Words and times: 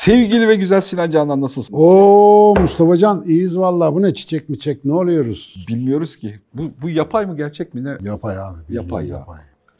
Sevgili 0.00 0.48
ve 0.48 0.56
güzel 0.56 0.80
Sinan 0.80 1.10
Canan 1.10 1.40
nasılsınız? 1.40 1.80
Oo 1.82 2.54
Mustafa 2.60 2.96
Can 2.96 3.24
iyiyiz 3.26 3.58
vallahi. 3.58 3.94
Bu 3.94 4.02
ne 4.02 4.14
çiçek 4.14 4.48
mi 4.48 4.58
çek 4.58 4.84
ne 4.84 4.92
oluyoruz? 4.92 5.64
Bilmiyoruz 5.68 6.16
ki. 6.16 6.40
Bu, 6.54 6.70
bu 6.82 6.90
yapay 6.90 7.26
mı 7.26 7.36
gerçek 7.36 7.74
mi 7.74 7.84
ne? 7.84 7.96
Yapay 8.00 8.38
abi. 8.38 8.58
Yapay 8.68 9.08
ya. 9.08 9.26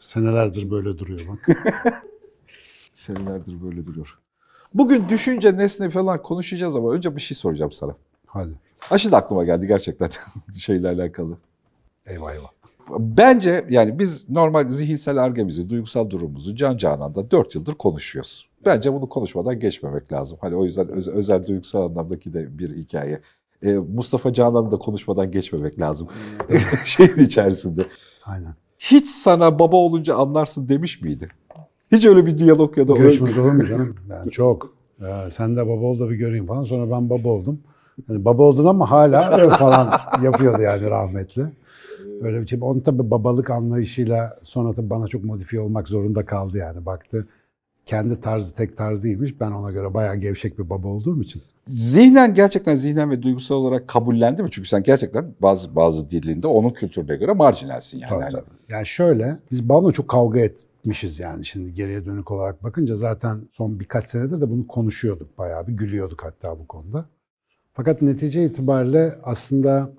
Senelerdir 0.00 0.70
böyle 0.70 0.98
duruyor 0.98 1.20
bak. 1.28 1.56
Senelerdir 2.94 3.62
böyle 3.62 3.86
duruyor. 3.86 4.18
Bugün 4.74 5.08
düşünce, 5.08 5.56
nesne 5.56 5.90
falan 5.90 6.22
konuşacağız 6.22 6.76
ama 6.76 6.92
önce 6.92 7.16
bir 7.16 7.20
şey 7.20 7.36
soracağım 7.36 7.72
sana. 7.72 7.94
Hadi. 8.26 8.52
Aşı 8.90 9.12
da 9.12 9.16
aklıma 9.16 9.44
geldi 9.44 9.66
gerçekten 9.66 10.10
şeyle 10.58 10.88
alakalı. 10.88 11.36
Eyvah 12.06 12.32
eyvah. 12.32 12.50
Bence 12.98 13.66
yani 13.70 13.98
biz 13.98 14.30
normal 14.30 14.68
zihinsel 14.68 15.18
argemizi, 15.18 15.70
duygusal 15.70 16.10
durumumuzu 16.10 16.56
can 16.56 16.76
cananda 16.76 17.30
4 17.30 17.54
yıldır 17.54 17.74
konuşuyoruz. 17.74 18.49
Bence 18.64 18.92
bunu 18.92 19.08
konuşmadan 19.08 19.58
geçmemek 19.58 20.12
lazım. 20.12 20.38
Hani 20.40 20.56
o 20.56 20.64
yüzden 20.64 20.88
öz- 20.88 21.08
özel 21.08 21.46
duygusal 21.46 21.82
anlamdaki 21.82 22.34
de 22.34 22.58
bir 22.58 22.76
hikaye. 22.76 23.20
Ee, 23.62 23.72
Mustafa 23.72 24.32
Canan'ı 24.32 24.72
da 24.72 24.76
konuşmadan 24.76 25.30
geçmemek 25.30 25.80
lazım. 25.80 26.08
Şeyin 26.84 27.18
içerisinde. 27.18 27.82
Aynen. 28.26 28.54
Hiç 28.78 29.08
sana 29.08 29.58
baba 29.58 29.76
olunca 29.76 30.14
anlarsın 30.16 30.68
demiş 30.68 31.02
miydi? 31.02 31.28
Hiç 31.92 32.04
öyle 32.06 32.26
bir 32.26 32.38
diyalog 32.38 32.78
ya 32.78 32.88
da 32.88 32.92
Göçmez 32.92 33.38
olur 33.38 33.50
mu 33.52 33.64
canım? 33.66 33.94
Yani 34.10 34.30
çok. 34.30 34.74
Ya, 35.00 35.30
sen 35.30 35.56
de 35.56 35.66
baba 35.66 35.84
ol 35.86 36.00
da 36.00 36.10
bir 36.10 36.14
göreyim 36.16 36.46
falan. 36.46 36.64
Sonra 36.64 36.90
ben 36.90 37.10
baba 37.10 37.28
oldum. 37.28 37.60
Yani 38.08 38.24
baba 38.24 38.42
oldun 38.42 38.64
ama 38.64 38.90
hala 38.90 39.48
falan 39.48 39.90
yapıyordu 40.22 40.62
yani 40.62 40.90
rahmetli. 40.90 41.42
Böyle 42.22 42.40
bir 42.42 42.46
şey. 42.46 42.58
Onun 42.62 42.80
tabii 42.80 43.10
babalık 43.10 43.50
anlayışıyla 43.50 44.38
sonra 44.42 44.72
tabii 44.74 44.90
bana 44.90 45.06
çok 45.06 45.24
modifiye 45.24 45.62
olmak 45.62 45.88
zorunda 45.88 46.26
kaldı 46.26 46.58
yani. 46.58 46.86
Baktı 46.86 47.26
kendi 47.90 48.20
tarzı 48.20 48.54
tek 48.54 48.76
tarz 48.76 49.04
değilmiş. 49.04 49.40
Ben 49.40 49.50
ona 49.50 49.70
göre 49.70 49.94
bayağı 49.94 50.16
gevşek 50.16 50.58
bir 50.58 50.70
baba 50.70 50.88
olduğum 50.88 51.22
için. 51.22 51.42
Zihnen 51.68 52.34
gerçekten 52.34 52.74
zihnen 52.74 53.10
ve 53.10 53.22
duygusal 53.22 53.56
olarak 53.56 53.88
kabullendi 53.88 54.42
mi? 54.42 54.48
Çünkü 54.50 54.68
sen 54.68 54.82
gerçekten 54.82 55.34
bazı 55.40 55.76
bazı 55.76 56.10
dilinde 56.10 56.46
onun 56.46 56.70
kültürüne 56.70 57.16
göre 57.16 57.32
marjinalsin 57.32 57.98
yani. 57.98 58.10
Tabii, 58.10 58.32
tabii. 58.32 58.50
Yani 58.68 58.86
şöyle, 58.86 59.36
biz 59.50 59.68
babamla 59.68 59.92
çok 59.92 60.08
kavga 60.08 60.40
etmişiz 60.40 61.20
yani 61.20 61.44
şimdi 61.44 61.74
geriye 61.74 62.04
dönük 62.04 62.30
olarak 62.30 62.62
bakınca 62.62 62.96
zaten 62.96 63.48
son 63.52 63.80
birkaç 63.80 64.04
senedir 64.04 64.40
de 64.40 64.50
bunu 64.50 64.66
konuşuyorduk 64.66 65.38
bayağı 65.38 65.66
bir 65.66 65.72
gülüyorduk 65.72 66.24
hatta 66.24 66.58
bu 66.58 66.66
konuda. 66.66 67.04
Fakat 67.72 68.02
netice 68.02 68.44
itibariyle 68.44 69.14
aslında 69.22 69.90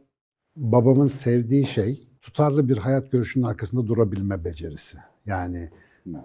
babamın 0.55 1.07
sevdiği 1.07 1.65
şey 1.65 2.07
tutarlı 2.21 2.69
bir 2.69 2.77
hayat 2.77 3.11
görüşünün 3.11 3.45
arkasında 3.45 3.87
durabilme 3.87 4.45
becerisi. 4.45 4.97
Yani 5.25 5.69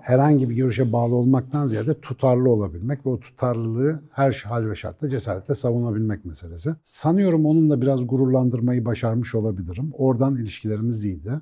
herhangi 0.00 0.50
bir 0.50 0.54
görüşe 0.54 0.92
bağlı 0.92 1.14
olmaktan 1.14 1.66
ziyade 1.66 2.00
tutarlı 2.00 2.50
olabilmek 2.50 3.06
ve 3.06 3.10
o 3.10 3.20
tutarlılığı 3.20 4.02
her 4.10 4.44
hal 4.48 4.68
ve 4.68 4.74
şartta 4.74 5.08
cesaretle 5.08 5.54
savunabilmek 5.54 6.24
meselesi. 6.24 6.70
Sanıyorum 6.82 7.46
onunla 7.46 7.80
biraz 7.80 8.06
gururlandırmayı 8.06 8.84
başarmış 8.84 9.34
olabilirim. 9.34 9.90
Oradan 9.92 10.36
ilişkilerimiz 10.36 11.04
iyiydi. 11.04 11.32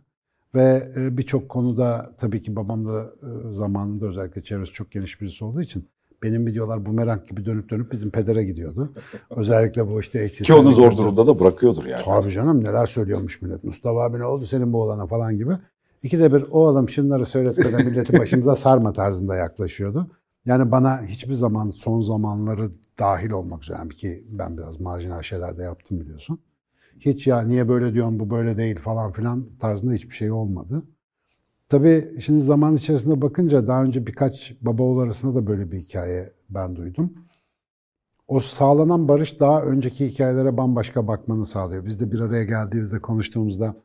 Ve 0.54 0.92
e, 0.96 1.16
birçok 1.16 1.48
konuda 1.48 2.10
tabii 2.18 2.42
ki 2.42 2.56
babam 2.56 2.86
da 2.86 3.02
e, 3.02 3.52
zamanında 3.52 4.06
özellikle 4.06 4.42
çevresi 4.42 4.72
çok 4.72 4.90
geniş 4.90 5.20
birisi 5.20 5.44
olduğu 5.44 5.60
için 5.60 5.88
benim 6.22 6.46
videolar 6.46 6.86
bumerang 6.86 7.28
gibi 7.28 7.46
dönüp 7.46 7.70
dönüp 7.70 7.92
bizim 7.92 8.10
pedere 8.10 8.44
gidiyordu. 8.44 8.92
Özellikle 9.30 9.88
bu 9.88 10.00
işte 10.00 10.24
eşcinsellik 10.24 10.46
Ki 10.46 10.68
onu 10.68 10.74
zor 10.74 10.96
durumda 10.96 11.26
da 11.26 11.40
bırakıyordur 11.40 11.84
yani. 11.84 12.02
Tabii 12.04 12.30
canım 12.30 12.64
neler 12.64 12.86
söylüyormuş 12.86 13.42
millet. 13.42 13.64
Mustafa 13.64 14.04
abi 14.04 14.18
ne 14.18 14.24
oldu 14.24 14.44
senin 14.44 14.72
bu 14.72 14.82
olana 14.82 15.06
falan 15.06 15.36
gibi. 15.36 15.52
İkide 16.04 16.32
bir 16.32 16.44
o 16.50 16.68
adam 16.68 16.88
şunları 16.88 17.26
söyletmeden 17.26 17.86
milleti 17.86 18.18
başımıza 18.18 18.56
sarma 18.56 18.92
tarzında 18.92 19.36
yaklaşıyordu. 19.36 20.06
Yani 20.46 20.70
bana 20.70 21.02
hiçbir 21.02 21.34
zaman 21.34 21.70
son 21.70 22.00
zamanları 22.00 22.70
dahil 22.98 23.30
olmak 23.30 23.62
üzere 23.62 23.78
yani 23.78 23.94
ki 23.94 24.26
ben 24.28 24.58
biraz 24.58 24.80
marjinal 24.80 25.22
şeyler 25.22 25.58
de 25.58 25.62
yaptım 25.62 26.00
biliyorsun. 26.00 26.38
Hiç 26.98 27.26
ya 27.26 27.42
niye 27.42 27.68
böyle 27.68 27.94
diyorsun 27.94 28.20
bu 28.20 28.30
böyle 28.30 28.56
değil 28.56 28.80
falan 28.80 29.12
filan 29.12 29.46
tarzında 29.58 29.92
hiçbir 29.92 30.14
şey 30.14 30.30
olmadı. 30.30 30.82
Tabii 31.68 32.20
şimdi 32.20 32.40
zaman 32.40 32.76
içerisinde 32.76 33.22
bakınca 33.22 33.66
daha 33.66 33.84
önce 33.84 34.06
birkaç 34.06 34.54
baba 34.60 34.82
oğul 34.82 34.98
arasında 34.98 35.34
da 35.34 35.46
böyle 35.46 35.72
bir 35.72 35.78
hikaye 35.78 36.32
ben 36.50 36.76
duydum. 36.76 37.12
O 38.28 38.40
sağlanan 38.40 39.08
barış 39.08 39.40
daha 39.40 39.62
önceki 39.62 40.06
hikayelere 40.06 40.56
bambaşka 40.56 41.08
bakmanı 41.08 41.46
sağlıyor. 41.46 41.86
Biz 41.86 42.00
de 42.00 42.12
bir 42.12 42.20
araya 42.20 42.44
geldiğimizde 42.44 43.00
konuştuğumuzda 43.00 43.76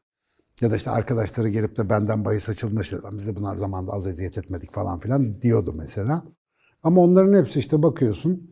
ya 0.62 0.72
da 0.72 0.76
işte 0.76 0.92
arkadaşları 0.92 1.50
gelip 1.50 1.78
de 1.78 1.90
benden 1.90 2.26
bahis 2.26 2.50
açıldığında 2.50 2.82
işte 2.82 2.98
"Lan 3.04 3.18
biz 3.18 3.28
de 3.28 3.36
buna 3.36 3.56
zamanda 3.56 3.92
az 3.92 4.08
eziyet 4.08 4.38
etmedik 4.38 4.72
falan 4.74 5.00
filan 5.00 5.42
diyordu 5.42 5.74
mesela. 5.78 6.24
Ama 6.84 7.02
onların 7.02 7.34
hepsi 7.40 7.60
işte 7.60 7.84
bakıyorsun 7.84 8.50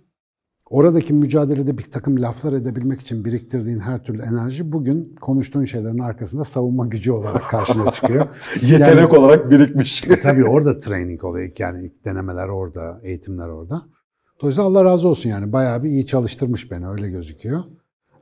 oradaki 0.70 1.14
mücadelede 1.14 1.78
bir 1.78 1.84
takım 1.92 2.22
laflar 2.22 2.54
edebilmek 2.54 3.00
için 3.02 3.26
biriktirdiğin 3.26 3.80
her 3.80 4.04
türlü 4.04 4.22
enerji 4.22 4.72
bugün 4.72 5.16
konuştuğun 5.22 5.64
şeylerin 5.64 6.00
arkasında 6.00 6.44
savunma 6.44 6.86
gücü 6.86 7.12
olarak 7.12 7.50
karşına 7.52 7.92
çıkıyor. 7.92 8.28
Yetenek 8.62 8.88
Yani- 9.12 9.18
olarak 9.18 9.52
birikmiş. 9.52 10.08
e 10.08 10.20
tabii 10.20 10.46
orada 10.46 10.80
training 10.80 11.24
oluyor. 11.24 11.52
Yani 11.58 11.86
ilk 11.86 12.06
denemeler 12.06 12.48
orada, 12.48 13.00
eğitimler 13.04 13.48
orada. 13.50 13.82
Dolayısıyla 14.42 14.70
Allah 14.70 14.86
razı 14.86 15.08
olsun 15.08 15.30
yani 15.30 15.54
bayağı 15.54 15.84
bir 15.84 15.90
iyi 15.90 16.06
çalıştırmış 16.06 16.72
beni 16.72 16.88
öyle 16.88 17.10
gözüküyor. 17.10 17.64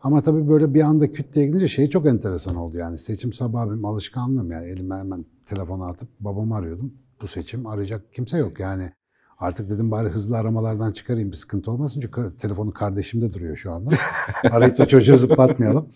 Ama 0.05 0.21
tabii 0.21 0.49
böyle 0.49 0.73
bir 0.73 0.81
anda 0.81 1.11
küt 1.11 1.33
diye 1.33 1.47
gidince 1.47 1.67
şey 1.67 1.89
çok 1.89 2.05
enteresan 2.05 2.55
oldu 2.55 2.77
yani. 2.77 2.97
Seçim 2.97 3.33
sabahı 3.33 3.69
benim 3.71 3.85
alışkanlığım 3.85 4.51
yani 4.51 4.67
elime 4.67 4.95
hemen 4.95 5.25
telefonu 5.45 5.83
atıp 5.83 6.09
babamı 6.19 6.55
arıyordum. 6.55 6.93
Bu 7.21 7.27
seçim 7.27 7.67
arayacak 7.67 8.13
kimse 8.13 8.38
yok 8.38 8.59
yani. 8.59 8.91
Artık 9.39 9.69
dedim 9.69 9.91
bari 9.91 10.09
hızlı 10.09 10.38
aramalardan 10.38 10.91
çıkarayım 10.91 11.31
bir 11.31 11.35
sıkıntı 11.35 11.71
olmasın. 11.71 12.01
Çünkü 12.01 12.38
telefonu 12.38 12.73
kardeşimde 12.73 13.33
duruyor 13.33 13.55
şu 13.55 13.71
anda. 13.71 13.91
Arayıp 14.51 14.77
da 14.77 14.85
çocuğu 14.85 15.17
zıplatmayalım. 15.17 15.89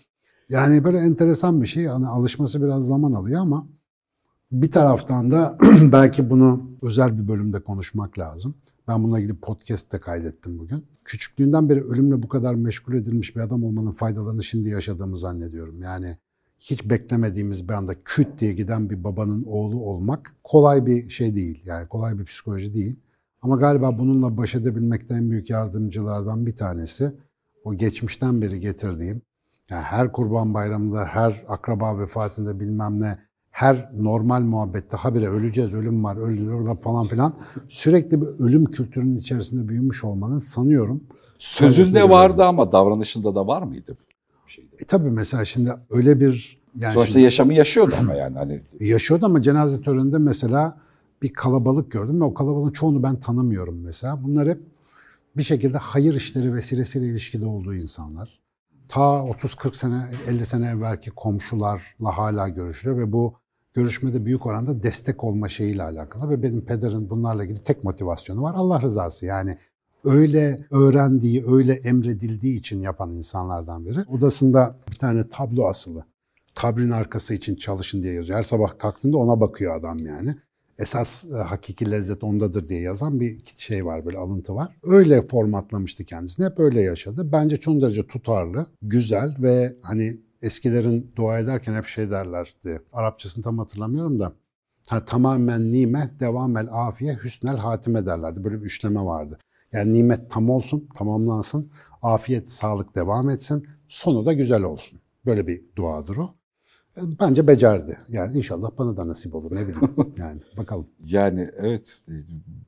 Yani 0.48 0.84
böyle 0.84 0.98
enteresan 0.98 1.62
bir 1.62 1.66
şey. 1.66 1.86
Hani 1.86 2.06
alışması 2.06 2.62
biraz 2.62 2.86
zaman 2.86 3.12
alıyor 3.12 3.40
ama 3.40 3.68
bir 4.52 4.70
taraftan 4.70 5.30
da 5.30 5.58
belki 5.92 6.30
bunu 6.30 6.70
özel 6.82 7.18
bir 7.18 7.28
bölümde 7.28 7.60
konuşmak 7.62 8.18
lazım. 8.18 8.54
Ben 8.88 9.02
bununla 9.02 9.18
ilgili 9.18 9.40
podcast 9.40 9.92
de 9.92 10.00
kaydettim 10.00 10.58
bugün. 10.58 10.89
Küçüklüğünden 11.04 11.68
beri 11.68 11.84
ölümle 11.84 12.22
bu 12.22 12.28
kadar 12.28 12.54
meşgul 12.54 12.94
edilmiş 12.94 13.36
bir 13.36 13.40
adam 13.40 13.64
olmanın 13.64 13.92
faydalarını 13.92 14.42
şimdi 14.42 14.68
yaşadığımı 14.68 15.18
zannediyorum. 15.18 15.82
Yani 15.82 16.18
hiç 16.58 16.90
beklemediğimiz 16.90 17.68
bir 17.68 17.72
anda 17.72 17.94
küt 18.04 18.38
diye 18.38 18.52
giden 18.52 18.90
bir 18.90 19.04
babanın 19.04 19.44
oğlu 19.44 19.80
olmak 19.80 20.36
kolay 20.44 20.86
bir 20.86 21.10
şey 21.10 21.36
değil. 21.36 21.62
Yani 21.64 21.88
kolay 21.88 22.18
bir 22.18 22.24
psikoloji 22.24 22.74
değil. 22.74 23.00
Ama 23.42 23.56
galiba 23.56 23.98
bununla 23.98 24.36
baş 24.36 24.54
edebilmekte 24.54 25.14
en 25.14 25.30
büyük 25.30 25.50
yardımcılardan 25.50 26.46
bir 26.46 26.56
tanesi 26.56 27.12
o 27.64 27.74
geçmişten 27.74 28.42
beri 28.42 28.60
getirdiğim 28.60 29.22
yani 29.70 29.82
her 29.82 30.12
kurban 30.12 30.54
bayramında, 30.54 31.04
her 31.04 31.44
akraba 31.48 31.98
vefatında 31.98 32.60
bilmem 32.60 33.00
ne, 33.00 33.18
her 33.50 33.90
normal 33.96 34.40
muhabbette 34.40 34.96
habire 34.96 35.28
öleceğiz, 35.28 35.74
ölüm 35.74 36.04
var, 36.04 36.16
ölüyor 36.16 36.80
falan 36.82 37.06
filan 37.06 37.34
sürekli 37.68 38.20
bir 38.20 38.26
ölüm 38.26 38.64
kültürünün 38.64 39.16
içerisinde 39.16 39.68
büyümüş 39.68 40.04
olmanın 40.04 40.38
sanıyorum. 40.38 41.04
Sözünde 41.38 42.08
vardı 42.08 42.44
ama 42.44 42.72
davranışında 42.72 43.34
da 43.34 43.46
var 43.46 43.62
mıydı? 43.62 43.96
E 44.78 44.84
tabii 44.84 45.10
mesela 45.10 45.44
şimdi 45.44 45.70
öyle 45.90 46.20
bir 46.20 46.60
yani 46.80 46.94
Sonuçta 46.94 47.12
şimdi 47.12 47.24
yaşamı 47.24 47.54
yaşıyordu 47.54 47.94
ama 48.00 48.14
yani 48.14 48.38
hani 48.38 48.60
yaşıyordu 48.80 49.26
ama 49.26 49.42
cenaze 49.42 49.82
töreninde 49.82 50.18
mesela 50.18 50.78
bir 51.22 51.32
kalabalık 51.32 51.92
gördüm 51.92 52.20
ve 52.20 52.24
o 52.24 52.34
kalabalığın 52.34 52.70
çoğunu 52.72 53.02
ben 53.02 53.16
tanımıyorum 53.16 53.80
mesela. 53.82 54.24
Bunlar 54.24 54.48
hep 54.48 54.60
bir 55.36 55.42
şekilde 55.42 55.78
hayır 55.78 56.14
işleri 56.14 56.54
vesilesiyle 56.54 57.06
ilişkide 57.06 57.46
olduğu 57.46 57.74
insanlar. 57.74 58.40
Ta 58.90 59.00
30-40 59.00 59.76
sene, 59.76 60.02
50 60.28 60.44
sene 60.44 60.68
evvelki 60.68 61.10
komşularla 61.10 62.16
hala 62.16 62.48
görüşülüyor 62.48 62.98
ve 62.98 63.12
bu 63.12 63.34
görüşmede 63.72 64.24
büyük 64.24 64.46
oranda 64.46 64.82
destek 64.82 65.24
olma 65.24 65.48
şeyiyle 65.48 65.82
alakalı 65.82 66.30
ve 66.30 66.42
benim 66.42 66.64
pederin 66.64 67.10
bunlarla 67.10 67.44
ilgili 67.44 67.64
tek 67.64 67.84
motivasyonu 67.84 68.42
var 68.42 68.54
Allah 68.56 68.80
rızası. 68.80 69.26
Yani 69.26 69.58
öyle 70.04 70.66
öğrendiği, 70.70 71.44
öyle 71.46 71.72
emredildiği 71.72 72.58
için 72.58 72.80
yapan 72.80 73.12
insanlardan 73.12 73.86
biri. 73.86 74.00
Odasında 74.08 74.76
bir 74.90 74.96
tane 74.96 75.28
tablo 75.28 75.66
asılı. 75.66 76.04
Kabrin 76.54 76.90
arkası 76.90 77.34
için 77.34 77.56
çalışın 77.56 78.02
diye 78.02 78.12
yazıyor. 78.12 78.38
Her 78.38 78.42
sabah 78.42 78.78
kalktığında 78.78 79.18
ona 79.18 79.40
bakıyor 79.40 79.76
adam 79.76 79.98
yani. 79.98 80.36
Esas 80.80 81.24
e, 81.24 81.34
hakiki 81.34 81.90
lezzet 81.90 82.24
ondadır 82.24 82.68
diye 82.68 82.80
yazan 82.80 83.20
bir 83.20 83.44
şey 83.56 83.86
var 83.86 84.06
böyle 84.06 84.18
alıntı 84.18 84.54
var. 84.54 84.76
Öyle 84.82 85.26
formatlamıştı 85.26 86.04
kendisini. 86.04 86.46
Hep 86.46 86.60
öyle 86.60 86.82
yaşadı. 86.82 87.32
Bence 87.32 87.56
çok 87.56 87.82
derece 87.82 88.06
tutarlı, 88.06 88.66
güzel 88.82 89.36
ve 89.38 89.76
hani 89.82 90.20
eskilerin 90.42 91.12
dua 91.16 91.38
ederken 91.38 91.74
hep 91.74 91.86
şey 91.86 92.10
derlerdi. 92.10 92.82
Arapçasını 92.92 93.44
tam 93.44 93.58
hatırlamıyorum 93.58 94.20
da. 94.20 94.32
Ha, 94.88 95.04
tamamen 95.04 95.70
nimet, 95.70 96.20
devamel 96.20 96.68
afiye, 96.70 97.14
hüsnel 97.24 97.56
hatime 97.56 98.06
derlerdi. 98.06 98.44
Böyle 98.44 98.60
bir 98.60 98.64
üçleme 98.64 99.04
vardı. 99.04 99.38
Yani 99.72 99.92
nimet 99.92 100.30
tam 100.30 100.50
olsun, 100.50 100.88
tamamlansın. 100.94 101.70
Afiyet, 102.02 102.50
sağlık 102.50 102.94
devam 102.94 103.30
etsin. 103.30 103.66
Sonu 103.88 104.26
da 104.26 104.32
güzel 104.32 104.62
olsun. 104.62 105.00
Böyle 105.26 105.46
bir 105.46 105.62
duadır 105.76 106.16
o. 106.16 106.39
Bence 107.20 107.46
becerdi. 107.46 107.98
Yani 108.08 108.36
inşallah 108.38 108.70
bana 108.78 108.96
da 108.96 109.08
nasip 109.08 109.34
olur 109.34 109.56
ne 109.56 109.68
bileyim. 109.68 109.94
Yani 110.18 110.40
bakalım. 110.56 110.86
yani 111.04 111.50
evet 111.56 112.02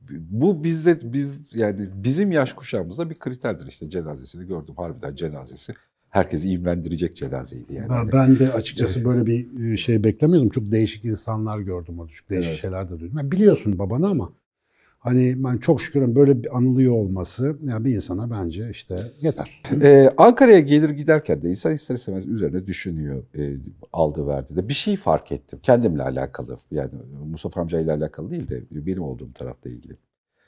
bu 0.09 0.63
bizde 0.63 1.13
biz 1.13 1.39
yani 1.53 1.89
bizim 1.95 2.31
yaş 2.31 2.53
kuşağımızda 2.53 3.09
bir 3.09 3.15
kriterdir 3.15 3.67
işte 3.67 3.89
cenazesini 3.89 4.47
gördüm 4.47 4.75
harbiden 4.77 5.15
cenazesi. 5.15 5.73
Herkesi 6.09 6.49
imrendirecek 6.49 7.15
cenazeydi 7.15 7.73
yani. 7.73 7.89
Ben, 7.89 8.11
ben 8.11 8.39
de 8.39 8.53
açıkçası 8.53 9.05
böyle 9.05 9.25
bir 9.25 9.71
e, 9.73 9.77
şey 9.77 10.03
beklemiyordum. 10.03 10.49
Çok 10.49 10.71
değişik 10.71 11.05
insanlar 11.05 11.59
gördüm 11.59 11.99
orada. 11.99 12.11
Çok 12.11 12.29
değişik 12.29 12.49
Evet. 12.51 12.61
şeyler 12.61 12.89
de 12.89 12.99
duydum. 12.99 13.17
Yani 13.17 13.31
biliyorsun 13.31 13.79
babanı 13.79 14.07
ama 14.07 14.29
hani 15.03 15.43
ben 15.43 15.57
çok 15.57 15.81
şükür 15.81 16.15
böyle 16.15 16.43
bir 16.43 16.57
anılıyor 16.57 16.93
olması 16.93 17.57
ya 17.63 17.85
bir 17.85 17.95
insana 17.95 18.31
bence 18.31 18.69
işte 18.69 19.11
yeter. 19.21 19.61
Ee, 19.81 20.09
Ankara'ya 20.17 20.59
gelir 20.59 20.89
giderken 20.89 21.41
de 21.41 21.49
insan 21.49 21.73
ister 21.73 21.95
istemez 21.95 22.27
üzerine 22.27 22.67
düşünüyor 22.67 23.23
e, 23.37 23.57
aldı 23.93 24.27
verdi 24.27 24.55
de. 24.55 24.69
Bir 24.69 24.73
şey 24.73 24.95
fark 24.95 25.31
ettim 25.31 25.59
kendimle 25.63 26.03
alakalı. 26.03 26.57
Yani 26.71 26.91
Mustafa 27.31 27.61
amcayla 27.61 27.95
alakalı 27.95 28.31
değil 28.31 28.49
de 28.49 28.63
benim 28.71 29.03
olduğum 29.03 29.33
tarafla 29.33 29.69
ilgili. 29.69 29.97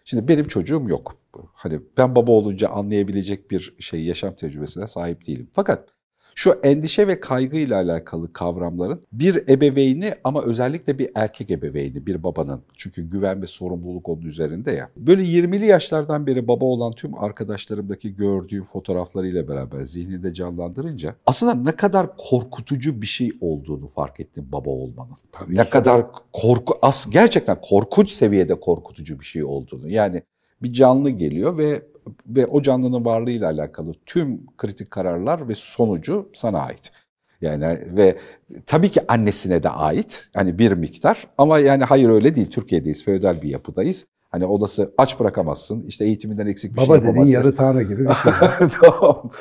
Şimdi 0.06 0.28
benim 0.28 0.48
çocuğum 0.48 0.84
yok. 0.90 1.18
Hani 1.54 1.80
ben 1.98 2.16
baba 2.16 2.32
olunca 2.32 2.70
anlayabilecek 2.70 3.52
bir 3.52 3.76
şey 3.80 4.04
yaşam 4.04 4.36
tecrübesine 4.36 4.88
sahip 4.88 5.28
değilim. 5.28 5.48
Fakat 5.52 5.90
şu 6.36 6.52
endişe 6.64 7.08
ve 7.08 7.20
kaygıyla 7.20 7.78
alakalı 7.78 8.34
kavramların 8.34 9.02
bir 9.12 9.50
ebeveyni 9.50 10.12
ama 10.24 10.44
özellikle 10.44 11.00
bir 11.00 11.10
erkek 11.16 11.52
ebeveyni, 11.52 12.06
bir 12.06 12.24
babanın. 12.24 12.62
Çünkü 12.78 13.10
güven 13.10 13.42
ve 13.42 13.48
sorumluluk 13.48 14.10
onun 14.10 14.22
üzerinde 14.22 14.72
ya. 14.72 14.90
Böyle 14.98 15.24
20'li 15.24 15.66
yaşlardan 15.66 16.28
beri 16.28 16.48
baba 16.48 16.66
olan 16.66 16.92
tüm 16.92 17.16
arkadaşlarımdaki 17.24 18.16
gördüğüm 18.16 18.64
fotoğraflarıyla 18.66 19.48
beraber 19.48 19.84
zihninde 19.84 20.34
canlandırınca 20.34 21.16
aslında 21.26 21.54
ne 21.54 21.72
kadar 21.72 22.08
korkutucu 22.18 23.02
bir 23.02 23.08
şey 23.08 23.32
olduğunu 23.42 23.88
fark 23.88 24.20
ettim 24.20 24.48
baba 24.52 24.70
olmanın. 24.70 25.16
Tabii 25.32 25.58
Ne 25.58 25.64
ki. 25.64 25.70
kadar 25.70 26.06
korku, 26.34 26.74
as 26.82 27.10
gerçekten 27.10 27.58
korkunç 27.62 28.12
seviyede 28.12 28.56
korkutucu 28.60 29.20
bir 29.20 29.26
şey 29.26 29.44
olduğunu. 29.44 29.90
Yani 29.90 30.22
bir 30.62 30.74
canlı 30.74 31.10
geliyor 31.10 31.58
ve 31.58 31.82
ve 32.28 32.46
o 32.46 32.62
canlının 32.62 33.06
varlığıyla 33.06 33.50
alakalı 33.50 33.94
tüm 34.06 34.46
kritik 34.58 34.92
kararlar 34.92 35.50
ve 35.50 35.54
sonucu 35.56 36.30
sana 36.34 36.60
ait. 36.60 36.92
Yani 37.42 37.80
ve 37.98 38.18
tabii 38.66 38.92
ki 38.92 39.02
annesine 39.08 39.64
de 39.64 39.70
ait 39.70 40.30
hani 40.34 40.60
bir 40.60 40.72
miktar 40.72 41.28
ama 41.38 41.60
yani 41.60 41.84
hayır 41.84 42.10
öyle 42.10 42.36
değil 42.36 42.50
Türkiye'deyiz 42.50 43.06
feodal 43.06 43.42
bir 43.42 43.50
yapıdayız. 43.50 44.06
Hani 44.30 44.46
olası 44.46 44.94
aç 44.98 45.20
bırakamazsın 45.20 45.86
işte 45.88 46.06
eğitiminden 46.06 46.48
eksik 46.48 46.72
bir 46.72 46.78
Baba 46.78 46.86
şey 46.86 46.96
dediğin 46.96 47.08
yapamazsın. 47.08 47.34
yarı 47.34 47.56
tanrı 47.56 47.84
gibi 47.84 48.06
bir 48.06 48.14
şey. 48.14 48.32
tamam. 48.82 49.32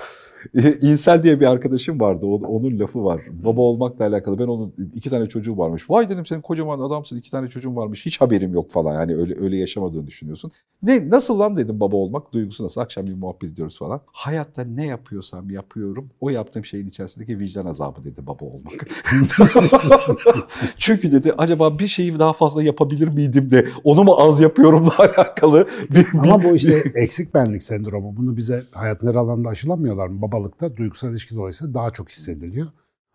İnsel 0.83 1.23
diye 1.23 1.41
bir 1.41 1.47
arkadaşım 1.47 2.01
vardı. 2.01 2.27
Onun 2.27 2.79
lafı 2.79 3.05
var. 3.05 3.21
Baba 3.45 3.61
olmakla 3.61 4.07
alakalı. 4.07 4.39
Ben 4.39 4.47
onun 4.47 4.75
iki 4.95 5.11
tane 5.11 5.27
çocuğu 5.29 5.59
varmış. 5.59 5.91
Vay 5.91 6.09
dedim 6.09 6.27
senin 6.27 6.41
kocaman 6.41 6.81
adamsın. 6.81 7.17
iki 7.17 7.31
tane 7.31 7.49
çocuğun 7.49 7.77
varmış. 7.77 8.07
Hiç 8.07 8.21
haberim 8.21 8.53
yok 8.55 8.71
falan. 8.71 8.95
Yani 8.95 9.17
öyle 9.17 9.35
öyle 9.41 9.57
yaşamadığını 9.57 10.07
düşünüyorsun. 10.07 10.51
Ne 10.83 11.11
nasıl 11.11 11.39
lan 11.39 11.57
dedim 11.57 11.81
baba 11.81 11.97
olmak 11.97 12.33
duygusu 12.33 12.65
nasıl? 12.65 12.81
Akşam 12.81 13.07
bir 13.07 13.15
muhabbet 13.15 13.51
ediyoruz 13.53 13.79
falan. 13.79 14.01
Hayatta 14.13 14.65
ne 14.65 14.87
yapıyorsam 14.87 15.51
yapıyorum. 15.51 16.11
O 16.21 16.31
yaptığım 16.31 16.65
şeyin 16.65 16.89
içerisindeki 16.89 17.39
vicdan 17.39 17.67
azabı 17.67 18.05
dedi 18.05 18.27
baba 18.27 18.45
olmak. 18.45 18.87
Çünkü 20.79 21.13
dedi 21.13 21.33
acaba 21.39 21.79
bir 21.79 21.87
şeyi 21.89 22.19
daha 22.19 22.33
fazla 22.33 22.63
yapabilir 22.63 23.09
miydim 23.09 23.51
de 23.51 23.67
onu 23.85 24.05
mu 24.05 24.15
az 24.19 24.41
yapıyorumla 24.41 24.93
alakalı 24.99 25.67
bir, 25.91 25.97
bir- 25.97 26.19
Ama 26.19 26.45
bu 26.45 26.55
işte 26.57 26.85
eksik 26.95 27.35
benlik 27.35 27.63
sendromu. 27.63 28.17
Bunu 28.17 28.37
bize 28.37 28.63
hayatın 28.73 29.07
her 29.09 29.15
alanında 29.15 29.49
aşılamıyorlar 29.49 30.07
mı? 30.09 30.23
Babalıkta 30.35 30.77
duygusal 30.77 31.11
ilişki 31.11 31.35
dolayısıyla 31.37 31.75
daha 31.75 31.91
çok 31.91 32.09
hissediliyor. 32.09 32.67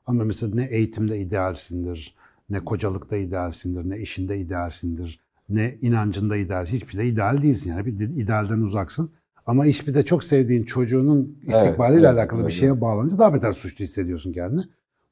Ama 0.06 0.24
mesela 0.24 0.56
ne 0.56 0.66
eğitimde 0.66 1.20
idealsindir, 1.20 2.16
ne 2.50 2.60
kocalıkta 2.60 3.18
idealsindir, 3.18 3.90
ne 3.90 4.00
işinde 4.00 4.38
idealsindir, 4.40 5.20
ne 5.50 5.78
inancında 5.82 6.38
idealsin. 6.38 6.76
Hiçbir 6.76 6.92
şeyde 6.92 7.08
ideal 7.08 7.42
değilsin 7.42 7.70
yani. 7.72 7.86
Bir 7.86 8.00
de 8.00 8.04
idealden 8.04 8.62
uzaksın. 8.62 9.12
Ama 9.46 9.66
hiçbir 9.66 9.94
de 9.94 10.04
çok 10.04 10.24
sevdiğin 10.24 10.64
çocuğunun 10.64 11.40
istikbaliyle 11.48 12.08
evet, 12.08 12.18
alakalı 12.18 12.40
evet, 12.40 12.50
bir 12.50 12.56
şeye 12.56 12.82
bağlanınca 12.82 13.18
daha 13.20 13.34
beter 13.34 13.52
suçlu 13.52 13.84
hissediyorsun 13.84 14.32
kendini. 14.32 14.62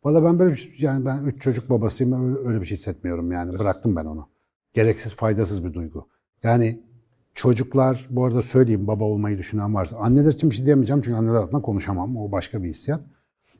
Valla 0.03 0.23
ben 0.23 0.39
böyle 0.39 0.51
bir 0.51 0.57
şey- 0.57 0.73
yani 0.79 1.05
ben 1.05 1.23
üç 1.23 1.41
çocuk 1.41 1.69
babasıyım 1.69 2.13
öyle, 2.13 2.47
öyle 2.47 2.61
bir 2.61 2.65
şey 2.65 2.77
hissetmiyorum 2.77 3.31
yani. 3.31 3.59
Bıraktım 3.59 3.95
ben 3.95 4.05
onu. 4.05 4.29
Gereksiz, 4.73 5.13
faydasız 5.13 5.65
bir 5.65 5.73
duygu. 5.73 6.07
Yani 6.43 6.83
çocuklar, 7.37 8.07
bu 8.09 8.25
arada 8.25 8.41
söyleyeyim 8.41 8.87
baba 8.87 9.03
olmayı 9.03 9.37
düşünen 9.37 9.73
varsa. 9.73 9.97
Anneler 9.97 10.31
için 10.31 10.49
bir 10.49 10.55
şey 10.55 10.65
diyemeyeceğim 10.65 11.01
çünkü 11.01 11.17
anneler 11.17 11.41
adına 11.41 11.61
konuşamam. 11.61 12.17
O 12.17 12.31
başka 12.31 12.63
bir 12.63 12.69
hissiyat. 12.69 13.01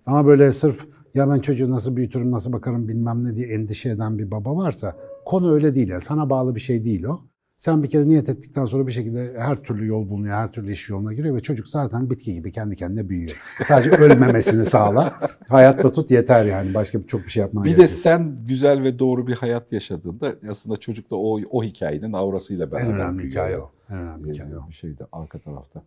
Ama 0.06 0.26
böyle 0.26 0.52
sırf 0.52 0.88
ya 1.14 1.30
ben 1.30 1.40
çocuğu 1.40 1.72
nasıl 1.72 1.96
büyütürüm, 1.96 2.32
nasıl 2.32 2.54
bakarım 2.54 2.88
bilmem 2.88 3.24
ne 3.24 3.36
diye 3.36 3.48
endişe 3.48 3.90
eden 3.90 4.18
bir 4.20 4.32
baba 4.32 4.58
varsa 4.58 4.96
konu 5.26 5.54
öyle 5.54 5.76
değil. 5.76 5.88
Yani 5.90 6.02
sana 6.02 6.30
bağlı 6.30 6.56
bir 6.56 6.60
şey 6.60 6.84
değil 6.86 7.04
o. 7.04 7.20
Sen 7.58 7.84
bir 7.84 7.90
kere 7.90 8.08
niyet 8.08 8.30
ettikten 8.30 8.66
sonra 8.66 8.88
bir 8.88 8.92
şekilde 8.92 9.34
her 9.38 9.56
türlü 9.64 9.88
yol 9.88 10.10
bulunuyor, 10.10 10.36
her 10.36 10.52
türlü 10.52 10.72
iş 10.72 10.90
yoluna 10.90 11.14
giriyor 11.14 11.36
ve 11.36 11.40
çocuk 11.40 11.68
zaten 11.68 12.10
bitki 12.10 12.34
gibi 12.34 12.52
kendi 12.52 12.76
kendine 12.76 13.10
büyüyor. 13.10 13.32
Sadece 13.68 13.90
ölmemesini 13.96 14.66
sağla. 14.66 15.20
Hayatta 15.50 15.92
tut 15.92 16.12
yeter 16.12 16.46
yani. 16.46 16.74
Başka 16.74 17.00
bir- 17.00 17.08
çok 17.08 17.24
bir 17.26 17.30
şey 17.30 17.42
yapmana 17.42 17.66
Bir 17.66 17.78
de 17.78 17.82
yok. 17.82 17.90
sen 17.90 18.38
güzel 18.48 18.84
ve 18.84 19.00
doğru 19.00 19.28
bir 19.28 19.34
hayat 19.34 19.72
yaşadığında 19.72 20.34
aslında 20.50 20.78
çocuk 20.78 21.12
da 21.12 21.16
o, 21.16 21.40
o 21.52 21.64
hikayenin 21.64 22.14
aurasıyla 22.14 22.72
beraber 22.72 22.86
En 22.90 22.94
önemli 22.96 23.18
büyüyor. 23.18 23.32
hikaye 23.32 23.58
o. 23.58 23.72
En 23.90 23.98
önemli 23.98 24.34
hikaye 24.34 24.58
o. 24.58 24.70
Bir 24.70 24.74
şeyde 24.74 25.04
arka 25.12 25.40
tarafta. 25.40 25.82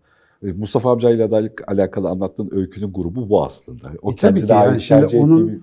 Ee, 0.45 0.53
Mustafa 0.53 0.93
amcayla 0.93 1.31
da 1.31 1.43
alakalı 1.67 2.09
anlattığın 2.09 2.49
öykünün 2.53 2.93
grubu 2.93 3.29
bu 3.29 3.45
aslında. 3.45 3.91
O 4.03 4.13
E 4.13 4.17
tabii 4.17 4.47
ki 4.47 4.53
yani 4.53 4.81
şimdi 4.81 5.17
onun- 5.17 5.49
bir- 5.49 5.61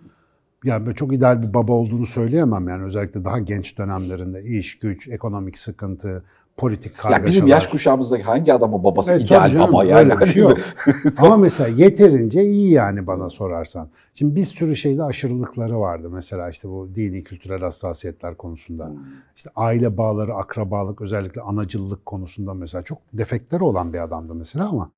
Yani 0.63 0.85
böyle 0.85 0.95
çok 0.95 1.13
ideal 1.13 1.43
bir 1.43 1.53
baba 1.53 1.73
olduğunu 1.73 2.05
söyleyemem 2.05 2.67
yani 2.67 2.83
özellikle 2.83 3.25
daha 3.25 3.39
genç 3.39 3.77
dönemlerinde 3.77 4.43
iş, 4.43 4.79
güç, 4.79 5.07
ekonomik 5.07 5.57
sıkıntı, 5.57 6.23
politik 6.57 6.91
ya 6.91 6.97
kargaşalar. 6.97 7.25
bizim 7.27 7.47
yaş 7.47 7.67
kuşağımızdaki 7.67 8.23
hangi 8.23 8.53
adamın 8.53 8.83
babası 8.83 9.11
Evet, 9.11 9.21
ideal 9.21 9.49
canım, 9.49 9.73
baba 9.73 9.83
yani. 9.83 9.99
öyle 9.99 10.19
bir 10.19 10.25
şey 10.25 10.43
yok. 10.43 10.57
Ama 11.17 11.37
mesela 11.37 11.69
yeterince 11.69 12.43
iyi 12.43 12.71
yani 12.71 13.07
bana 13.07 13.29
sorarsan. 13.29 13.89
Şimdi 14.13 14.35
bir 14.35 14.43
sürü 14.43 14.75
şeyde 14.75 15.03
aşırılıkları 15.03 15.79
vardı. 15.79 16.09
Mesela 16.11 16.49
işte 16.49 16.69
bu 16.69 16.89
dini 16.95 17.23
kültürel 17.23 17.61
hassasiyetler 17.61 18.37
konusunda. 18.37 18.91
İşte 19.35 19.49
aile 19.55 19.97
bağları, 19.97 20.33
akrabalık, 20.33 21.01
özellikle 21.01 21.41
anacıllık 21.41 22.05
konusunda 22.05 22.53
mesela 22.53 22.83
çok 22.83 22.97
defekleri 23.13 23.63
olan 23.63 23.93
bir 23.93 23.99
adamdı 24.03 24.35
mesela 24.35 24.69
ama 24.69 24.91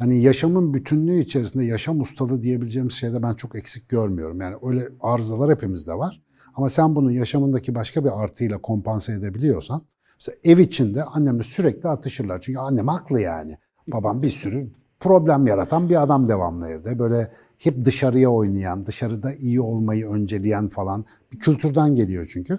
hani 0.00 0.22
yaşamın 0.22 0.74
bütünlüğü 0.74 1.18
içerisinde 1.18 1.64
yaşam 1.64 2.00
ustalığı 2.00 2.42
diyebileceğimiz 2.42 2.94
şeyde 2.94 3.22
ben 3.22 3.34
çok 3.34 3.54
eksik 3.54 3.88
görmüyorum. 3.88 4.40
Yani 4.40 4.56
öyle 4.62 4.88
arızalar 5.00 5.50
hepimizde 5.50 5.94
var. 5.94 6.22
Ama 6.54 6.70
sen 6.70 6.96
bunu 6.96 7.12
yaşamındaki 7.12 7.74
başka 7.74 8.04
bir 8.04 8.22
artıyla 8.22 8.58
kompanse 8.58 9.12
edebiliyorsan 9.12 9.82
mesela 10.14 10.36
ev 10.44 10.58
içinde 10.58 11.04
annemle 11.04 11.42
sürekli 11.42 11.88
atışırlar. 11.88 12.40
Çünkü 12.40 12.58
annem 12.58 12.88
haklı 12.88 13.20
yani. 13.20 13.58
Babam 13.86 14.22
bir 14.22 14.28
sürü 14.28 14.72
problem 15.00 15.46
yaratan 15.46 15.88
bir 15.88 16.02
adam 16.02 16.28
devamlı 16.28 16.68
evde. 16.68 16.98
Böyle 16.98 17.32
hep 17.58 17.84
dışarıya 17.84 18.30
oynayan, 18.30 18.86
dışarıda 18.86 19.34
iyi 19.34 19.60
olmayı 19.60 20.08
önceleyen 20.08 20.68
falan 20.68 21.04
bir 21.32 21.38
kültürden 21.38 21.94
geliyor 21.94 22.30
çünkü. 22.32 22.58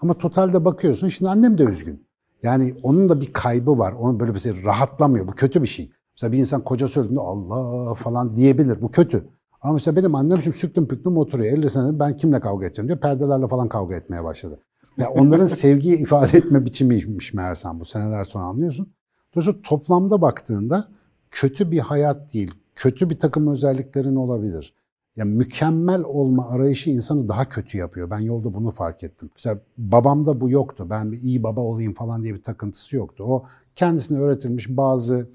Ama 0.00 0.14
totalde 0.14 0.64
bakıyorsun 0.64 1.08
şimdi 1.08 1.30
annem 1.30 1.58
de 1.58 1.64
üzgün. 1.64 2.08
Yani 2.42 2.74
onun 2.82 3.08
da 3.08 3.20
bir 3.20 3.32
kaybı 3.32 3.78
var. 3.78 3.92
Onun 3.92 4.20
böyle 4.20 4.38
şey 4.38 4.64
rahatlamıyor. 4.64 5.28
Bu 5.28 5.32
kötü 5.32 5.62
bir 5.62 5.68
şey. 5.68 5.90
Mesela 6.18 6.32
bir 6.32 6.38
insan 6.38 6.64
koca 6.64 6.88
söylediğinde 6.88 7.20
Allah 7.20 7.94
falan 7.94 8.36
diyebilir. 8.36 8.82
Bu 8.82 8.90
kötü. 8.90 9.24
Ama 9.62 9.72
mesela 9.72 9.96
benim 9.96 10.14
annem 10.14 10.40
şimdi 10.40 10.56
süklüm 10.56 10.88
püklüm 10.88 11.16
oturuyor. 11.16 11.58
50 11.58 11.70
senedir 11.70 12.00
ben 12.00 12.16
kimle 12.16 12.40
kavga 12.40 12.66
edeceğim 12.66 12.88
diyor. 12.88 13.00
Perdelerle 13.00 13.48
falan 13.48 13.68
kavga 13.68 13.94
etmeye 13.94 14.24
başladı. 14.24 14.60
Ya 14.96 15.10
onların 15.14 15.46
sevgiyi 15.46 15.98
ifade 15.98 16.38
etme 16.38 16.64
biçimiymiş 16.64 17.34
meğersem 17.34 17.80
bu 17.80 17.84
seneler 17.84 18.24
sonra 18.24 18.44
anlıyorsun. 18.44 18.92
Dolayısıyla 19.34 19.60
toplamda 19.62 20.22
baktığında 20.22 20.84
kötü 21.30 21.70
bir 21.70 21.78
hayat 21.78 22.34
değil, 22.34 22.54
kötü 22.74 23.10
bir 23.10 23.18
takım 23.18 23.48
özelliklerin 23.48 24.16
olabilir. 24.16 24.74
Yani 25.16 25.34
mükemmel 25.34 26.02
olma 26.04 26.48
arayışı 26.48 26.90
insanı 26.90 27.28
daha 27.28 27.48
kötü 27.48 27.78
yapıyor. 27.78 28.10
Ben 28.10 28.18
yolda 28.18 28.54
bunu 28.54 28.70
fark 28.70 29.04
ettim. 29.04 29.30
Mesela 29.34 29.60
babamda 29.78 30.40
bu 30.40 30.50
yoktu. 30.50 30.86
Ben 30.90 31.12
bir 31.12 31.22
iyi 31.22 31.42
baba 31.42 31.60
olayım 31.60 31.94
falan 31.94 32.22
diye 32.22 32.34
bir 32.34 32.42
takıntısı 32.42 32.96
yoktu. 32.96 33.24
O 33.26 33.44
kendisine 33.76 34.18
öğretilmiş 34.18 34.68
bazı 34.68 35.28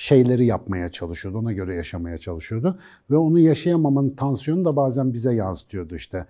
şeyleri 0.00 0.46
yapmaya 0.46 0.88
çalışıyordu. 0.88 1.38
Ona 1.38 1.52
göre 1.52 1.74
yaşamaya 1.74 2.18
çalışıyordu. 2.18 2.78
Ve 3.10 3.16
onu 3.16 3.38
yaşayamamanın 3.38 4.10
tansiyonu 4.10 4.64
da 4.64 4.76
bazen 4.76 5.12
bize 5.12 5.34
yansıtıyordu 5.34 5.94
işte. 5.94 6.26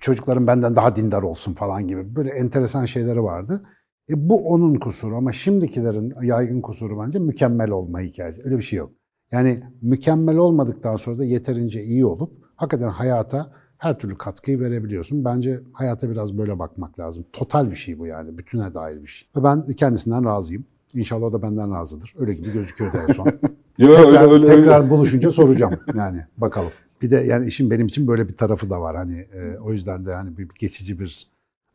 Çocukların 0.00 0.46
benden 0.46 0.76
daha 0.76 0.96
dindar 0.96 1.22
olsun 1.22 1.54
falan 1.54 1.88
gibi. 1.88 2.16
Böyle 2.16 2.30
enteresan 2.30 2.84
şeyleri 2.84 3.22
vardı. 3.22 3.62
E 4.10 4.28
bu 4.28 4.48
onun 4.48 4.74
kusuru 4.74 5.16
ama 5.16 5.32
şimdikilerin 5.32 6.14
yaygın 6.22 6.60
kusuru 6.60 7.00
bence 7.00 7.18
mükemmel 7.18 7.70
olma 7.70 8.00
hikayesi. 8.00 8.42
Öyle 8.44 8.56
bir 8.56 8.62
şey 8.62 8.78
yok. 8.78 8.92
Yani 9.32 9.62
mükemmel 9.82 10.36
olmadıktan 10.36 10.96
sonra 10.96 11.18
da 11.18 11.24
yeterince 11.24 11.82
iyi 11.82 12.04
olup 12.04 12.32
hakikaten 12.56 12.88
hayata 12.88 13.52
her 13.78 13.98
türlü 13.98 14.18
katkıyı 14.18 14.60
verebiliyorsun. 14.60 15.24
Bence 15.24 15.60
hayata 15.72 16.10
biraz 16.10 16.38
böyle 16.38 16.58
bakmak 16.58 16.98
lazım. 16.98 17.24
Total 17.32 17.70
bir 17.70 17.76
şey 17.76 17.98
bu 17.98 18.06
yani. 18.06 18.38
Bütüne 18.38 18.74
dair 18.74 19.02
bir 19.02 19.06
şey. 19.06 19.28
Ve 19.36 19.44
ben 19.44 19.66
kendisinden 19.66 20.24
razıyım. 20.24 20.64
İnşallah 20.94 21.32
da 21.32 21.42
benden 21.42 21.74
razıdır. 21.74 22.12
Öyle 22.18 22.34
gibi 22.34 22.52
gözüküyordu 22.52 22.96
en 23.08 23.12
son. 23.12 23.26
Yo, 23.78 23.96
tekrar, 23.96 24.22
öyle, 24.22 24.32
öyle, 24.32 24.46
tekrar 24.46 24.80
öyle. 24.80 24.90
buluşunca 24.90 25.30
soracağım 25.30 25.74
yani 25.94 26.24
bakalım. 26.36 26.70
Bir 27.02 27.10
de 27.10 27.16
yani 27.16 27.46
işin 27.46 27.70
benim 27.70 27.86
için 27.86 28.06
böyle 28.08 28.28
bir 28.28 28.36
tarafı 28.36 28.70
da 28.70 28.80
var 28.80 28.96
hani 28.96 29.18
e, 29.18 29.58
o 29.58 29.72
yüzden 29.72 30.06
de 30.06 30.14
hani 30.14 30.38
bir, 30.38 30.48
bir 30.48 30.54
geçici 30.58 31.00
bir 31.00 31.28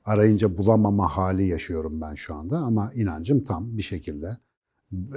arayınca 0.05 0.58
bulamama 0.58 1.08
hali 1.08 1.48
yaşıyorum 1.48 2.01
ben 2.01 2.15
şu 2.15 2.36
anda 2.36 2.58
ama 2.58 2.91
inancım 2.96 3.43
tam 3.43 3.77
bir 3.77 3.82
şekilde 3.84 4.38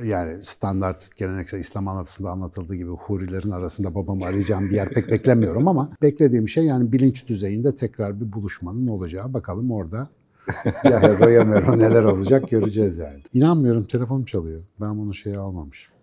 yani 0.04 0.42
standart 0.42 1.16
geleneksel 1.16 1.58
İslam 1.58 1.88
anlatısında 1.88 2.30
anlatıldığı 2.30 2.74
gibi 2.74 2.90
hurilerin 2.90 3.50
arasında 3.50 3.94
babamı 3.94 4.24
arayacağım 4.24 4.70
bir 4.70 4.74
yer 4.74 4.88
pek 4.88 5.10
beklemiyorum 5.10 5.68
ama 5.68 5.92
beklediğim 6.02 6.48
şey 6.48 6.64
yani 6.64 6.92
bilinç 6.92 7.28
düzeyinde 7.28 7.74
tekrar 7.74 8.20
bir 8.20 8.32
buluşmanın 8.32 8.86
olacağı. 8.86 9.34
Bakalım 9.34 9.70
orada 9.70 10.08
ya 10.84 11.18
Roya 11.18 11.44
Mero 11.44 11.78
neler 11.78 12.04
olacak 12.04 12.50
göreceğiz 12.50 12.98
yani. 12.98 13.22
İnanmıyorum 13.32 13.84
telefonum 13.84 14.24
çalıyor. 14.24 14.62
Ben 14.80 14.98
bunu 14.98 15.14
şeye 15.14 15.38
almamışım. 15.38 15.94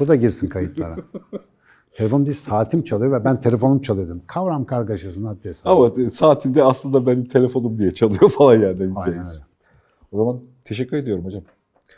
Bu 0.00 0.08
da 0.08 0.14
girsin 0.14 0.48
kayıtlara. 0.48 0.96
Telefonum 1.94 2.26
değil 2.26 2.36
saatim 2.36 2.82
çalıyor 2.82 3.12
ve 3.12 3.24
ben 3.24 3.40
telefonum 3.40 3.82
çalıyordum. 3.82 4.22
Kavram 4.26 4.64
kargaşasının 4.64 5.26
haddi 5.26 5.48
hesabı. 5.48 5.70
Ama 5.74 6.10
saatinde 6.10 6.64
aslında 6.64 7.06
benim 7.06 7.24
telefonum 7.24 7.78
diye 7.78 7.94
çalıyor 7.94 8.30
falan 8.38 8.54
yani. 8.54 8.92
Aynen 8.96 9.18
öyle. 9.18 9.44
O 10.12 10.18
zaman 10.18 10.40
teşekkür 10.64 10.96
ediyorum 10.96 11.24
hocam. 11.24 11.42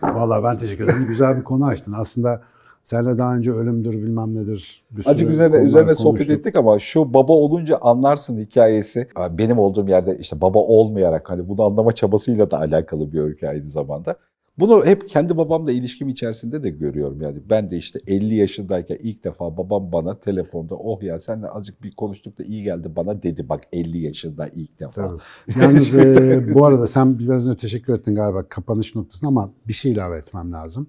Vallahi 0.02 0.44
ben 0.44 0.56
teşekkür 0.56 0.84
ederim. 0.84 1.06
Güzel 1.08 1.38
bir 1.38 1.44
konu 1.44 1.66
açtın. 1.66 1.92
Aslında 1.92 2.42
seninle 2.88 3.18
daha 3.18 3.36
önce 3.36 3.52
ölümdür 3.52 3.92
bilmem 3.92 4.34
nedir. 4.34 4.84
Bir 4.90 5.06
Acık 5.06 5.30
üzerine, 5.30 5.56
üzerine 5.56 5.94
sohbet 5.94 6.04
konuştuk. 6.04 6.30
ettik 6.38 6.56
ama 6.56 6.78
şu 6.78 7.14
baba 7.14 7.32
olunca 7.32 7.76
anlarsın 7.76 8.38
hikayesi. 8.38 9.08
Benim 9.30 9.58
olduğum 9.58 9.88
yerde 9.88 10.18
işte 10.20 10.40
baba 10.40 10.58
olmayarak 10.58 11.30
hani 11.30 11.48
bunu 11.48 11.62
anlama 11.62 11.92
çabasıyla 11.92 12.50
da 12.50 12.58
alakalı 12.58 13.12
bir 13.12 13.20
öykü 13.20 13.46
aynı 13.46 13.70
zamanda. 13.70 14.16
Bunu 14.58 14.86
hep 14.86 15.08
kendi 15.08 15.36
babamla 15.36 15.72
ilişkim 15.72 16.08
içerisinde 16.08 16.62
de 16.62 16.70
görüyorum 16.70 17.22
yani. 17.22 17.38
Ben 17.50 17.70
de 17.70 17.76
işte 17.76 18.00
50 18.06 18.34
yaşındayken 18.34 18.98
ilk 19.00 19.24
defa 19.24 19.56
babam 19.56 19.92
bana 19.92 20.20
telefonda 20.20 20.74
oh 20.74 21.02
ya 21.02 21.20
senle 21.20 21.48
azıcık 21.48 21.82
bir 21.82 21.94
konuştuk 21.94 22.38
da 22.38 22.42
iyi 22.42 22.62
geldi 22.62 22.96
bana 22.96 23.22
dedi 23.22 23.48
bak 23.48 23.60
50 23.72 23.98
yaşında 23.98 24.48
ilk 24.48 24.80
defa. 24.80 25.08
Tabii. 25.08 25.62
Yalnız 25.62 25.94
e, 25.96 26.54
bu 26.54 26.66
arada 26.66 26.86
sen 26.86 27.18
biraz 27.18 27.48
önce 27.48 27.58
teşekkür 27.60 27.92
ettin 27.92 28.14
galiba 28.14 28.48
kapanış 28.48 28.94
noktasında 28.94 29.28
ama 29.28 29.50
bir 29.68 29.72
şey 29.72 29.92
ilave 29.92 30.18
etmem 30.18 30.52
lazım. 30.52 30.88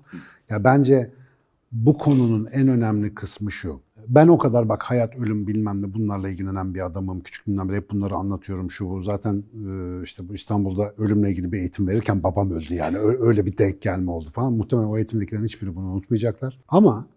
Ya 0.49 0.63
bence 0.63 1.18
bu 1.71 1.97
konunun 1.97 2.45
en 2.51 2.67
önemli 2.67 3.15
kısmı 3.15 3.51
şu. 3.51 3.81
Ben 4.07 4.27
o 4.27 4.37
kadar 4.37 4.69
bak 4.69 4.83
hayat, 4.83 5.15
ölüm 5.15 5.47
bilmem 5.47 5.81
ne 5.81 5.93
bunlarla 5.93 6.29
ilgilenen 6.29 6.73
bir 6.73 6.85
adamım. 6.85 7.21
Küçüklüğümden 7.21 7.69
beri 7.69 7.77
hep 7.77 7.91
bunları 7.91 8.15
anlatıyorum 8.15 8.71
şu 8.71 8.89
bu. 8.89 9.01
Zaten 9.01 9.43
e, 9.53 10.03
işte 10.03 10.29
bu 10.29 10.33
İstanbul'da 10.33 10.93
ölümle 10.97 11.29
ilgili 11.29 11.51
bir 11.51 11.59
eğitim 11.59 11.87
verirken 11.87 12.23
babam 12.23 12.51
öldü 12.51 12.73
yani. 12.73 12.97
Öyle 12.97 13.45
bir 13.45 13.57
denk 13.57 13.81
gelme 13.81 14.11
oldu 14.11 14.29
falan. 14.33 14.53
Muhtemelen 14.53 14.87
o 14.87 14.97
eğitimdekilerin 14.97 15.45
hiçbiri 15.45 15.75
bunu 15.75 15.85
unutmayacaklar. 15.85 16.59
Ama 16.67 17.07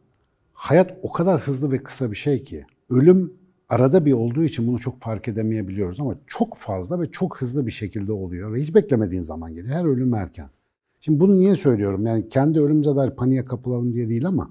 hayat 0.53 0.99
o 1.03 1.13
kadar 1.13 1.41
hızlı 1.41 1.73
ve 1.73 1.83
kısa 1.83 2.11
bir 2.11 2.17
şey 2.17 2.43
ki 2.43 2.67
ölüm 2.91 3.33
arada 3.69 4.05
bir 4.05 4.13
olduğu 4.13 4.43
için 4.43 4.67
bunu 4.67 4.79
çok 4.79 5.01
fark 5.01 5.29
edemeyebiliyoruz 5.29 6.01
ama 6.01 6.15
çok 6.27 6.57
fazla 6.57 7.01
ve 7.01 7.11
çok 7.11 7.41
hızlı 7.41 7.67
bir 7.67 7.71
şekilde 7.71 8.13
oluyor 8.13 8.53
ve 8.53 8.61
hiç 8.61 8.75
beklemediğin 8.75 9.23
zaman 9.23 9.55
geliyor. 9.55 9.75
Her 9.75 9.85
ölüm 9.85 10.15
erken. 10.15 10.49
Şimdi 11.05 11.21
bunu 11.21 11.39
niye 11.39 11.55
söylüyorum? 11.55 12.07
Yani 12.07 12.29
kendi 12.29 12.61
ölümümüze 12.61 12.97
dair 12.97 13.11
paniğe 13.11 13.45
kapılalım 13.45 13.95
diye 13.95 14.09
değil 14.09 14.27
ama 14.27 14.51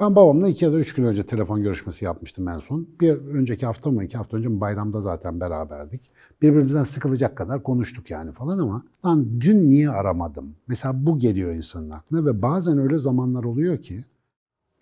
ben 0.00 0.16
babamla 0.16 0.48
iki 0.48 0.64
ya 0.64 0.72
da 0.72 0.78
üç 0.78 0.94
gün 0.94 1.04
önce 1.04 1.26
telefon 1.26 1.62
görüşmesi 1.62 2.04
yapmıştım 2.04 2.48
en 2.48 2.58
son. 2.58 2.88
Bir 3.00 3.10
önceki 3.14 3.66
hafta 3.66 3.90
mı 3.90 4.04
iki 4.04 4.16
hafta 4.16 4.36
önce 4.36 4.60
bayramda 4.60 5.00
zaten 5.00 5.40
beraberdik. 5.40 6.10
Birbirimizden 6.42 6.82
sıkılacak 6.82 7.36
kadar 7.36 7.62
konuştuk 7.62 8.10
yani 8.10 8.32
falan 8.32 8.58
ama 8.58 8.84
lan 9.04 9.40
dün 9.40 9.68
niye 9.68 9.90
aramadım? 9.90 10.56
Mesela 10.66 11.06
bu 11.06 11.18
geliyor 11.18 11.54
insanın 11.54 11.90
aklına 11.90 12.26
ve 12.26 12.42
bazen 12.42 12.78
öyle 12.78 12.98
zamanlar 12.98 13.44
oluyor 13.44 13.82
ki 13.82 14.04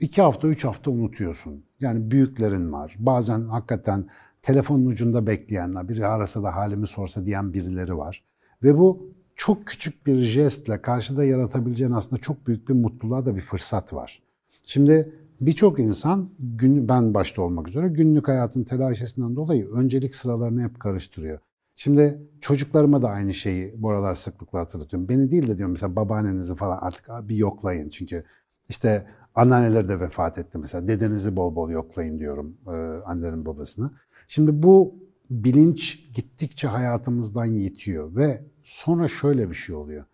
iki 0.00 0.22
hafta, 0.22 0.48
üç 0.48 0.64
hafta 0.64 0.90
unutuyorsun. 0.90 1.64
Yani 1.80 2.10
büyüklerin 2.10 2.72
var. 2.72 2.96
Bazen 2.98 3.40
hakikaten 3.40 4.06
telefonun 4.42 4.86
ucunda 4.86 5.26
bekleyenler, 5.26 5.88
biri 5.88 6.06
arasa 6.06 6.42
da 6.42 6.56
halimi 6.56 6.86
sorsa 6.86 7.26
diyen 7.26 7.52
birileri 7.52 7.96
var. 7.96 8.24
Ve 8.62 8.78
bu 8.78 9.12
çok 9.36 9.66
küçük 9.66 10.06
bir 10.06 10.18
jestle 10.18 10.82
karşıda 10.82 11.24
yaratabileceğin 11.24 11.92
aslında 11.92 12.20
çok 12.20 12.46
büyük 12.46 12.68
bir 12.68 12.74
mutluluğa 12.74 13.26
da 13.26 13.36
bir 13.36 13.40
fırsat 13.40 13.92
var. 13.92 14.22
Şimdi 14.62 15.12
birçok 15.40 15.78
insan, 15.78 16.30
gün, 16.38 16.88
ben 16.88 17.14
başta 17.14 17.42
olmak 17.42 17.68
üzere 17.68 17.88
günlük 17.88 18.28
hayatın 18.28 18.64
telaşesinden 18.64 19.36
dolayı 19.36 19.68
öncelik 19.68 20.14
sıralarını 20.14 20.62
hep 20.62 20.80
karıştırıyor. 20.80 21.38
Şimdi 21.76 22.22
çocuklarıma 22.40 23.02
da 23.02 23.08
aynı 23.08 23.34
şeyi 23.34 23.74
bu 23.82 23.90
aralar 23.90 24.14
sıklıkla 24.14 24.58
hatırlatıyorum. 24.58 25.08
Beni 25.08 25.30
değil 25.30 25.46
de 25.46 25.56
diyorum 25.56 25.72
mesela 25.72 25.96
babaannenizi 25.96 26.54
falan 26.54 26.78
artık 26.80 27.08
bir 27.22 27.36
yoklayın. 27.36 27.88
Çünkü 27.88 28.24
işte 28.68 29.06
anneanneleri 29.34 29.88
de 29.88 30.00
vefat 30.00 30.38
etti 30.38 30.58
mesela. 30.58 30.88
Dedenizi 30.88 31.36
bol 31.36 31.56
bol 31.56 31.70
yoklayın 31.70 32.18
diyorum 32.18 32.56
e, 32.66 32.70
annelerin 33.04 33.46
babasını. 33.46 33.90
Şimdi 34.28 34.62
bu 34.62 34.94
bilinç 35.30 36.08
gittikçe 36.14 36.68
hayatımızdan 36.68 37.44
yitiyor 37.44 38.16
ve 38.16 38.42
sonra 38.62 39.08
şöyle 39.08 39.50
bir 39.50 39.54
şey 39.54 39.74
oluyor. 39.74 40.04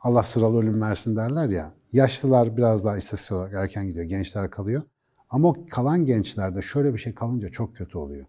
Allah 0.00 0.22
sıralı 0.22 0.58
ölüm 0.58 0.80
versin 0.80 1.16
derler 1.16 1.48
ya. 1.48 1.74
Yaşlılar 1.92 2.56
biraz 2.56 2.84
daha 2.84 2.96
istatistik 2.96 3.36
olarak 3.36 3.52
erken 3.54 3.86
gidiyor, 3.86 4.04
gençler 4.04 4.50
kalıyor. 4.50 4.82
Ama 5.30 5.48
o 5.48 5.56
kalan 5.70 6.06
gençlerde 6.06 6.62
şöyle 6.62 6.92
bir 6.92 6.98
şey 6.98 7.14
kalınca 7.14 7.48
çok 7.48 7.76
kötü 7.76 7.98
oluyor. 7.98 8.26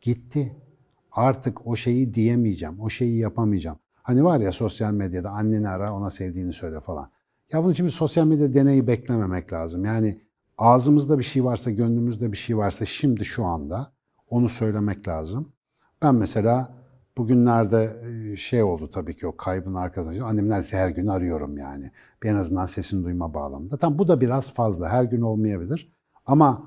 Gitti. 0.00 0.56
Artık 1.12 1.66
o 1.66 1.76
şeyi 1.76 2.14
diyemeyeceğim, 2.14 2.80
o 2.80 2.88
şeyi 2.88 3.18
yapamayacağım. 3.18 3.78
Hani 3.94 4.24
var 4.24 4.40
ya 4.40 4.52
sosyal 4.52 4.92
medyada 4.92 5.30
anneni 5.30 5.68
ara, 5.68 5.94
ona 5.94 6.10
sevdiğini 6.10 6.52
söyle 6.52 6.80
falan. 6.80 7.10
Ya 7.52 7.62
bunun 7.62 7.72
için 7.72 7.86
bir 7.86 7.90
sosyal 7.90 8.26
medya 8.26 8.54
deneyi 8.54 8.86
beklememek 8.86 9.52
lazım. 9.52 9.84
Yani 9.84 10.18
ağzımızda 10.58 11.18
bir 11.18 11.24
şey 11.24 11.44
varsa, 11.44 11.70
gönlümüzde 11.70 12.32
bir 12.32 12.36
şey 12.36 12.56
varsa 12.56 12.84
şimdi 12.84 13.24
şu 13.24 13.44
anda 13.44 13.92
onu 14.30 14.48
söylemek 14.48 15.08
lazım. 15.08 15.52
Ben 16.02 16.14
mesela 16.14 16.81
bugünlerde 17.16 17.96
şey 18.36 18.62
oldu 18.62 18.86
tabii 18.86 19.16
ki 19.16 19.26
o 19.26 19.36
kaybın 19.36 19.74
arkasında. 19.74 20.24
Annem 20.24 20.48
neredeyse 20.48 20.76
her 20.76 20.88
gün 20.88 21.06
arıyorum 21.06 21.58
yani. 21.58 21.90
Bir 22.22 22.28
en 22.28 22.36
azından 22.36 22.66
sesini 22.66 23.04
duyma 23.04 23.34
bağlamında. 23.34 23.76
Tam 23.76 23.98
bu 23.98 24.08
da 24.08 24.20
biraz 24.20 24.52
fazla. 24.52 24.88
Her 24.88 25.04
gün 25.04 25.20
olmayabilir. 25.20 25.92
Ama 26.26 26.62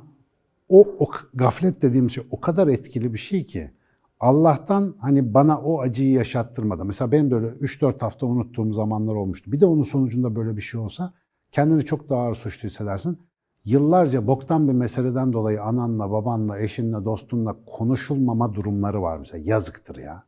o, 0.70 0.88
o 1.00 1.06
gaflet 1.34 1.82
dediğim 1.82 2.10
şey 2.10 2.24
o 2.32 2.42
kadar 2.42 2.68
etkili 2.68 3.14
bir 3.14 3.18
şey 3.18 3.44
ki 3.44 3.72
Allah'tan 4.20 4.96
hani 5.00 5.34
bana 5.34 5.62
o 5.62 5.82
acıyı 5.82 6.12
yaşattırmadı. 6.12 6.86
Mesela 6.86 7.12
benim 7.12 7.32
böyle 7.32 7.48
3-4 7.48 8.02
hafta 8.02 8.26
unuttuğum 8.26 8.74
zamanlar 8.74 9.16
olmuştu. 9.16 9.52
Bir 9.52 9.62
de 9.62 9.66
onun 9.66 9.82
sonucunda 9.82 10.36
böyle 10.36 10.58
bir 10.58 10.62
şey 10.62 10.80
olsa 10.80 11.14
kendini 11.52 11.86
çok 11.86 12.10
daha 12.10 12.22
ağır 12.22 12.36
suçlu 12.36 12.70
hissedersin. 12.70 13.20
Yıllarca 13.66 14.28
boktan 14.28 14.68
bir 14.68 14.74
meseleden 14.74 15.34
dolayı 15.34 15.64
ananla, 15.64 16.12
babanla, 16.12 16.60
eşinle, 16.60 17.06
dostunla 17.06 17.56
konuşulmama 17.66 18.54
durumları 18.54 19.02
var 19.02 19.18
mesela. 19.18 19.44
Yazıktır 19.46 19.96
ya. 19.96 20.24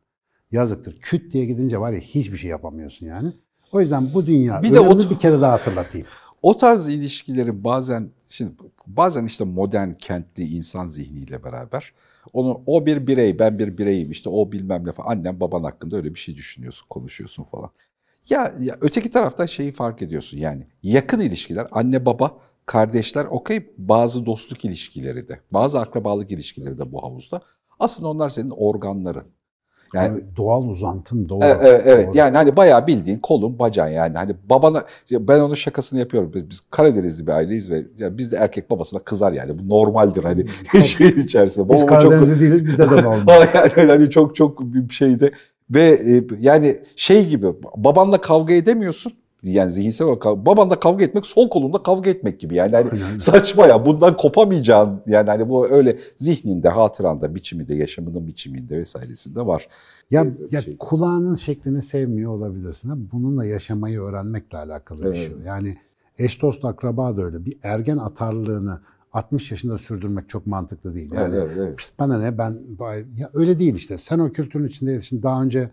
Yazıktır. 0.52 0.96
Küt 1.00 1.32
diye 1.32 1.44
gidince 1.44 1.80
var 1.80 1.92
ya 1.92 1.98
hiçbir 2.00 2.36
şey 2.36 2.50
yapamıyorsun 2.50 3.06
yani. 3.06 3.32
O 3.72 3.80
yüzden 3.80 4.14
bu 4.14 4.26
dünya 4.26 4.62
Bir 4.62 4.74
de 4.74 4.80
o- 4.80 4.98
bir 5.10 5.18
kere 5.18 5.40
daha 5.40 5.52
hatırlatayım. 5.52 6.06
O 6.42 6.56
tarz 6.56 6.88
ilişkileri 6.88 7.64
bazen 7.64 8.10
şimdi 8.28 8.52
bazen 8.86 9.24
işte 9.24 9.44
modern 9.44 9.92
kentli 9.92 10.44
insan 10.44 10.86
zihniyle 10.86 11.44
beraber 11.44 11.92
onu 12.32 12.62
o 12.66 12.86
bir 12.86 13.06
birey 13.06 13.38
ben 13.38 13.58
bir 13.58 13.78
bireyim 13.78 14.10
işte 14.10 14.30
o 14.30 14.52
bilmem 14.52 14.86
ne 14.86 14.92
falan 14.92 15.08
annem 15.16 15.40
baban 15.40 15.64
hakkında 15.64 15.96
öyle 15.96 16.14
bir 16.14 16.18
şey 16.18 16.36
düşünüyorsun 16.36 16.86
konuşuyorsun 16.90 17.44
falan. 17.44 17.70
Ya, 18.28 18.54
ya 18.60 18.76
öteki 18.80 19.10
taraftan 19.10 19.46
şeyi 19.46 19.72
fark 19.72 20.02
ediyorsun 20.02 20.38
yani 20.38 20.66
yakın 20.82 21.20
ilişkiler 21.20 21.66
anne 21.72 22.06
baba 22.06 22.38
kardeşler 22.66 23.24
okey 23.24 23.72
bazı 23.78 24.26
dostluk 24.26 24.64
ilişkileri 24.64 25.28
de 25.28 25.40
bazı 25.52 25.80
akrabalık 25.80 26.30
ilişkileri 26.30 26.78
de 26.78 26.92
bu 26.92 27.02
havuzda. 27.02 27.40
Aslında 27.80 28.08
onlar 28.08 28.30
senin 28.30 28.50
organların. 28.50 29.24
Yani 29.94 30.06
Yani 30.06 30.22
doğal 30.36 30.64
uzantın 30.64 31.28
doğru. 31.28 31.44
Evet, 31.44 31.58
evet, 31.62 31.82
evet. 31.86 32.14
Yani 32.14 32.36
hani 32.36 32.56
bayağı 32.56 32.86
bildiğin 32.86 33.18
kolun 33.18 33.58
bacağın 33.58 33.88
yani 33.90 34.16
hani 34.16 34.34
babana 34.50 34.84
ben 35.10 35.40
onun 35.40 35.54
şakasını 35.54 36.00
yapıyorum 36.00 36.32
biz, 36.34 36.50
biz 36.50 36.60
Karadenizli 36.70 37.26
bir 37.26 37.32
aileyiz 37.32 37.70
ve 37.70 37.86
ya 37.98 38.18
biz 38.18 38.32
de 38.32 38.36
erkek 38.36 38.70
babasına 38.70 39.00
kızar 39.00 39.32
yani 39.32 39.58
bu 39.58 39.68
normaldir 39.68 40.24
hani 40.24 40.46
şeyin 40.84 41.20
içerisinde. 41.20 41.68
Biz 41.68 41.82
Babama 41.82 42.00
çok- 42.00 42.10
Karadenizli 42.10 42.40
değiliz 42.40 42.66
bizde 42.66 42.90
de 42.90 42.96
normal. 43.02 43.46
yani 43.54 43.90
hani 43.90 44.10
çok 44.10 44.36
çok 44.36 44.60
bir 44.60 44.94
şeyde 44.94 45.32
ve 45.70 45.82
e, 45.82 46.24
yani 46.40 46.76
şey 46.96 47.26
gibi 47.28 47.46
babanla 47.76 48.20
kavga 48.20 48.54
edemiyorsun. 48.54 49.12
Yani 49.42 49.70
zihinsel 49.70 50.06
olarak 50.06 50.22
kav- 50.22 50.46
babanla 50.46 50.80
kavga 50.80 51.04
etmek 51.04 51.26
sol 51.26 51.50
kolunda 51.50 51.82
kavga 51.82 52.10
etmek 52.10 52.40
gibi 52.40 52.54
yani 52.54 52.76
Aynen. 52.76 52.90
saçma 53.18 53.66
ya 53.66 53.86
bundan 53.86 54.16
kopamayacağın 54.16 55.00
yani 55.06 55.30
hani 55.30 55.48
bu 55.48 55.68
öyle 55.68 55.98
zihninde 56.16 56.68
hatıranda 56.68 57.34
biçiminde 57.34 57.74
yaşamının 57.74 58.26
biçiminde 58.26 58.78
vesairesinde 58.78 59.46
var. 59.46 59.68
Ya, 60.10 60.22
Ee, 60.24 60.32
ya 60.50 60.62
şey- 60.62 60.76
kulağının 60.76 61.34
şeklini 61.34 61.82
sevmiyor 61.82 62.30
olabilirsin 62.32 62.88
ama 62.90 63.02
bununla 63.12 63.44
yaşamayı 63.44 64.00
öğrenmekle 64.00 64.58
alakalı 64.58 65.00
bir 65.00 65.06
Evet. 65.06 65.16
şey. 65.16 65.32
Yani 65.46 65.76
eş 66.18 66.42
dost 66.42 66.64
akraba 66.64 67.16
da 67.16 67.22
öyle. 67.22 67.44
Bir 67.44 67.58
ergen 67.62 67.96
atarlığını 67.98 68.80
60 69.12 69.50
yaşında 69.50 69.78
sürdürmek 69.78 70.28
çok 70.28 70.46
mantıklı 70.46 70.94
değil. 70.94 71.12
Yani 71.14 71.34
Evet, 71.36 71.48
evet, 71.48 71.58
evet. 71.58 71.76
"Pişt, 71.78 71.92
bana 71.98 72.18
ne 72.18 72.38
ben 72.38 72.58
ya 73.16 73.30
öyle 73.34 73.58
değil 73.58 73.74
işte. 73.76 73.98
Sen 73.98 74.18
o 74.18 74.32
kültürün 74.32 74.66
içinde 74.66 74.92
yetiştin. 74.92 75.22
Daha 75.22 75.42
önce 75.42 75.70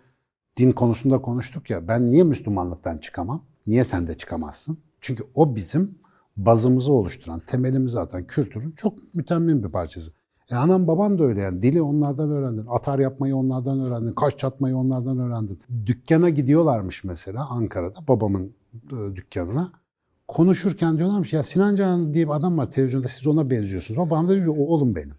din 0.57 0.71
konusunda 0.71 1.21
konuştuk 1.21 1.69
ya. 1.69 1.87
Ben 1.87 2.09
niye 2.09 2.23
Müslümanlıktan 2.23 2.97
çıkamam? 2.97 3.41
Niye 3.67 3.83
sen 3.83 4.07
de 4.07 4.13
çıkamazsın? 4.13 4.77
Çünkü 5.01 5.23
o 5.35 5.55
bizim 5.55 5.97
bazımızı 6.37 6.93
oluşturan, 6.93 7.39
temelimizi 7.39 7.99
atan 7.99 8.27
kültürün 8.27 8.71
çok 8.71 9.15
mütemmin 9.15 9.63
bir 9.63 9.69
parçası. 9.69 10.11
E 10.51 10.55
anam 10.55 10.87
baban 10.87 11.19
da 11.19 11.23
öyle 11.23 11.41
yani. 11.41 11.61
Dili 11.61 11.81
onlardan 11.81 12.31
öğrendin. 12.31 12.65
Atar 12.69 12.99
yapmayı 12.99 13.35
onlardan 13.35 13.79
öğrendin. 13.79 14.13
Kaş 14.13 14.37
çatmayı 14.37 14.77
onlardan 14.77 15.19
öğrendin. 15.19 15.59
Dükkana 15.85 16.29
gidiyorlarmış 16.29 17.03
mesela 17.03 17.49
Ankara'da 17.49 18.07
babamın 18.07 18.55
e, 18.73 19.15
dükkanına. 19.15 19.69
Konuşurken 20.27 20.97
diyorlarmış 20.97 21.33
ya 21.33 21.43
Sinan 21.43 21.75
Canan 21.75 22.13
diye 22.13 22.27
bir 22.27 22.33
adam 22.33 22.57
var 22.57 22.71
televizyonda 22.71 23.07
siz 23.07 23.27
ona 23.27 23.49
benziyorsunuz. 23.49 23.97
Babam 23.97 24.27
da 24.27 24.35
diyor 24.35 24.55
oğlum 24.57 24.95
benim. 24.95 25.15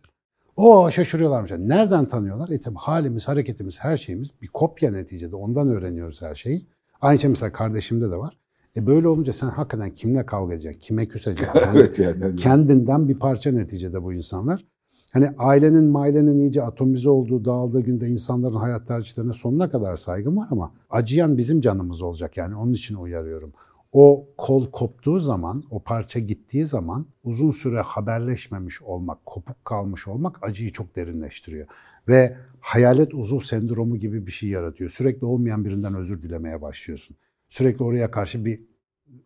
O 0.57 0.91
şaşırıyorlarmış. 0.91 1.51
Nereden 1.51 2.09
tanıyorlar? 2.09 2.49
E 2.49 2.61
tabi 2.61 2.77
halimiz, 2.79 3.29
hareketimiz, 3.29 3.79
her 3.81 3.97
şeyimiz 3.97 4.31
bir 4.43 4.49
kopya 4.49 4.91
neticede. 4.91 5.37
Ondan 5.37 5.69
öğreniyoruz 5.69 6.23
her 6.23 6.35
şeyi. 6.35 6.67
Aynı 7.01 7.19
şey 7.19 7.31
mesela 7.31 7.53
kardeşimde 7.53 8.11
de 8.11 8.17
var. 8.17 8.39
E 8.77 8.87
böyle 8.87 9.09
olunca 9.09 9.33
sen 9.33 9.49
hakikaten 9.49 9.91
kimle 9.91 10.27
kavga 10.27 10.55
edeceksin, 10.55 10.81
kime 10.81 11.07
küseceksin? 11.09 11.59
Yani 11.67 11.79
evet 11.79 11.99
yani. 11.99 12.37
kendinden 12.37 13.09
bir 13.09 13.19
parça 13.19 13.53
neticede 13.53 14.03
bu 14.03 14.13
insanlar. 14.13 14.65
Hani 15.13 15.31
ailenin 15.39 15.85
mailenin 15.85 16.39
iyice 16.39 16.63
atomize 16.63 17.11
olduğu, 17.11 17.45
dağıldığı 17.45 17.81
günde 17.81 18.07
insanların 18.07 18.55
hayat 18.55 18.87
tercihlerine 18.87 19.33
sonuna 19.33 19.71
kadar 19.71 19.97
saygım 19.97 20.37
var 20.37 20.47
ama 20.51 20.73
acıyan 20.91 21.39
bizim 21.39 21.61
canımız 21.61 22.03
olacak 22.03 22.37
yani 22.37 22.57
onun 22.57 22.73
için 22.73 22.95
uyarıyorum. 22.95 23.53
O 23.93 24.29
kol 24.39 24.71
koptuğu 24.71 25.21
zaman, 25.21 25.65
o 25.71 25.83
parça 25.83 26.21
gittiği 26.21 26.65
zaman 26.65 27.07
uzun 27.25 27.51
süre 27.51 27.81
haberleşmemiş 27.81 28.83
olmak, 28.83 29.27
kopuk 29.27 29.65
kalmış 29.65 30.09
olmak 30.09 30.39
acıyı 30.43 30.73
çok 30.73 30.97
derinleştiriyor. 30.97 31.67
Ve 32.09 32.37
hayalet 32.61 33.15
uzuv 33.15 33.41
sendromu 33.41 33.97
gibi 33.97 34.27
bir 34.27 34.33
şey 34.33 34.49
yaratıyor. 34.49 34.91
Sürekli 34.91 35.25
olmayan 35.25 35.65
birinden 35.65 35.95
özür 35.95 36.23
dilemeye 36.23 36.63
başlıyorsun. 36.63 37.17
Sürekli 37.49 37.85
oraya 37.85 38.11
karşı 38.11 38.45
bir, 38.45 38.61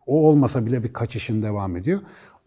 o 0.05 0.27
olmasa 0.27 0.65
bile 0.65 0.83
bir 0.83 0.93
kaçışın 0.93 1.41
devam 1.41 1.77
ediyor. 1.77 1.99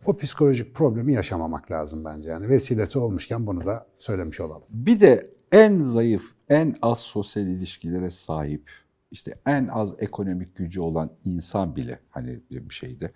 O 0.07 0.17
psikolojik 0.17 0.75
problemi 0.75 1.15
yaşamamak 1.15 1.71
lazım 1.71 2.05
bence. 2.05 2.31
Yani 2.31 2.49
vesilesi 2.49 2.99
olmuşken 2.99 3.47
bunu 3.47 3.67
da 3.67 3.87
söylemiş 3.99 4.41
olalım. 4.41 4.65
Bir 4.71 5.01
de 5.01 5.31
en 5.53 5.81
zayıf, 5.81 6.35
en 6.49 6.77
az 6.83 6.99
sosyal 6.99 7.47
ilişkilere 7.47 8.11
sahip, 8.11 8.71
işte 9.15 9.35
en 9.47 9.69
az 9.69 9.95
ekonomik 9.99 10.57
gücü 10.57 10.81
olan 10.81 11.11
insan 11.25 11.77
bile 11.77 11.99
hani 12.11 12.41
bir 12.51 12.75
şeyde 12.75 13.11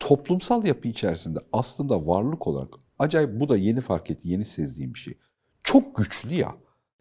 toplumsal 0.00 0.64
yapı 0.64 0.88
içerisinde 0.88 1.38
aslında 1.52 2.06
varlık 2.06 2.46
olarak 2.46 2.68
acayip 2.98 3.40
bu 3.40 3.48
da 3.48 3.56
yeni 3.56 3.80
fark 3.80 4.10
etti, 4.10 4.28
yeni 4.28 4.44
sezdiğim 4.44 4.94
bir 4.94 4.98
şey. 4.98 5.14
Çok 5.62 5.96
güçlü 5.96 6.34
ya. 6.34 6.54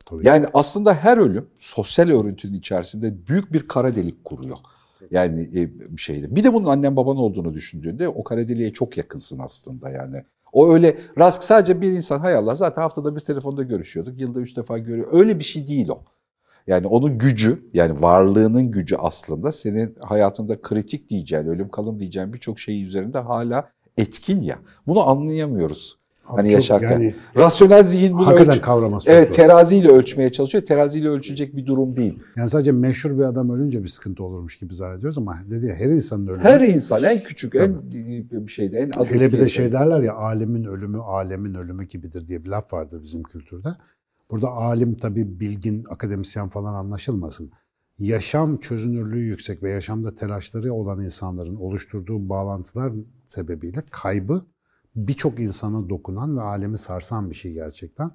Tabii. 0.06 0.28
Yani 0.28 0.46
aslında 0.54 0.94
her 0.94 1.18
ölüm 1.18 1.50
sosyal 1.60 2.10
örüntünün 2.10 2.58
içerisinde 2.60 3.28
büyük 3.28 3.54
bir 3.54 3.68
kara 3.68 3.96
delik 3.96 4.26
kuruyor. 4.26 4.58
Yani 5.12 5.42
e, 5.42 5.80
bir 5.98 6.02
şeyde. 6.02 6.36
Bir 6.36 6.44
de 6.44 6.54
bunun 6.54 6.68
annen 6.68 6.96
baban 6.96 7.18
olduğunu 7.18 7.54
düşündüğünde 7.54 8.08
o 8.08 8.24
kara 8.24 8.48
deliğe 8.48 8.74
çok 8.74 8.98
yakınsın 8.98 9.40
aslında 9.40 9.90
yani. 9.90 10.24
O 10.54 10.74
öyle 10.74 10.98
rast 11.18 11.44
sadece 11.44 11.82
bir 11.82 11.92
insan 11.92 12.20
hay 12.20 12.36
Allah 12.36 12.56
zaten 12.56 12.82
haftada 12.82 13.16
bir 13.16 13.22
telefonda 13.22 13.64
görüşüyorduk. 13.64 14.20
Yılda 14.20 14.40
üç 14.40 14.58
defa 14.58 14.78
görüyor. 14.78 15.08
Öyle 15.12 15.40
bir 15.40 15.44
şey 15.44 15.68
değil 15.68 15.90
o. 15.90 16.04
Yani 16.68 16.88
onun 16.88 17.18
gücü 17.18 17.60
yani 17.74 18.02
varlığının 18.02 18.72
gücü 18.72 18.96
aslında 18.96 19.52
senin 19.52 19.96
hayatında 20.02 20.62
kritik 20.62 21.10
diyeceğin, 21.10 21.46
ölüm 21.48 21.70
kalım 21.70 22.00
diyeceğin 22.00 22.34
birçok 22.34 22.60
şey 22.60 22.84
üzerinde 22.84 23.18
hala 23.20 23.70
etkin 23.98 24.42
ya. 24.42 24.60
Bunu 24.88 25.10
anlayamıyoruz. 25.10 25.98
Abi 26.28 26.38
hani 26.38 26.52
yaşarken. 26.52 26.92
yani 26.92 27.16
Rasyonel 27.38 27.84
zihin 27.84 28.14
bunu 28.14 28.28
hakikaten 28.28 28.56
ölç- 28.56 28.62
kavraması 28.62 29.06
çok 29.06 29.14
Evet 29.16 29.28
zor. 29.28 29.36
teraziyle 29.36 29.90
ölçmeye 29.92 30.32
çalışıyor. 30.32 30.66
Teraziyle 30.66 31.10
ölçecek 31.10 31.56
bir 31.56 31.66
durum 31.66 31.96
değil. 31.96 32.20
Yani 32.38 32.50
sadece 32.50 32.72
meşhur 32.72 33.18
bir 33.18 33.24
adam 33.24 33.50
ölünce 33.50 33.84
bir 33.84 33.88
sıkıntı 33.88 34.24
olurmuş 34.24 34.60
gibi 34.60 34.76
zannediyoruz 34.76 35.18
ama 35.18 35.38
dedi 35.50 35.66
ya 35.66 35.76
her 35.76 35.86
insanın 35.86 36.28
ölümü. 36.28 36.44
Her 36.44 36.62
insan 36.62 37.04
en 37.04 37.24
küçük, 37.24 37.56
en 37.56 37.92
bir 38.32 38.52
şeyde, 38.52 38.78
en 38.78 38.92
az 38.98 39.12
Hele 39.12 39.32
bir 39.34 39.40
de 39.40 39.50
şey 39.50 39.72
derler 39.72 40.02
ya 40.02 40.14
alemin 40.16 40.64
ölümü 40.64 40.98
alemin 40.98 41.54
ölümü 41.54 41.86
gibidir 41.88 42.28
diye 42.28 42.44
bir 42.44 42.50
laf 42.50 42.74
vardır 42.74 43.04
bizim 43.04 43.24
kültürde. 43.24 43.70
Burada 44.32 44.50
alim 44.50 44.96
tabii 44.98 45.40
bilgin, 45.40 45.84
akademisyen 45.90 46.50
falan 46.50 46.74
anlaşılmasın. 46.74 47.52
Yaşam 47.98 48.58
çözünürlüğü 48.58 49.20
yüksek 49.20 49.64
ve 49.64 49.72
yaşamda 49.72 50.16
telaşları 50.16 50.74
olan 50.74 51.00
insanların 51.00 51.56
oluşturduğu 51.56 52.30
bağlantılar 52.30 52.94
sebebiyle 53.28 53.84
kaybı 53.92 54.42
birçok 54.96 55.40
insana 55.40 55.90
dokunan 55.90 56.38
ve 56.38 56.42
alemi 56.42 56.78
sarsan 56.78 57.30
bir 57.30 57.36
şey 57.36 57.54
gerçekten. 57.54 58.12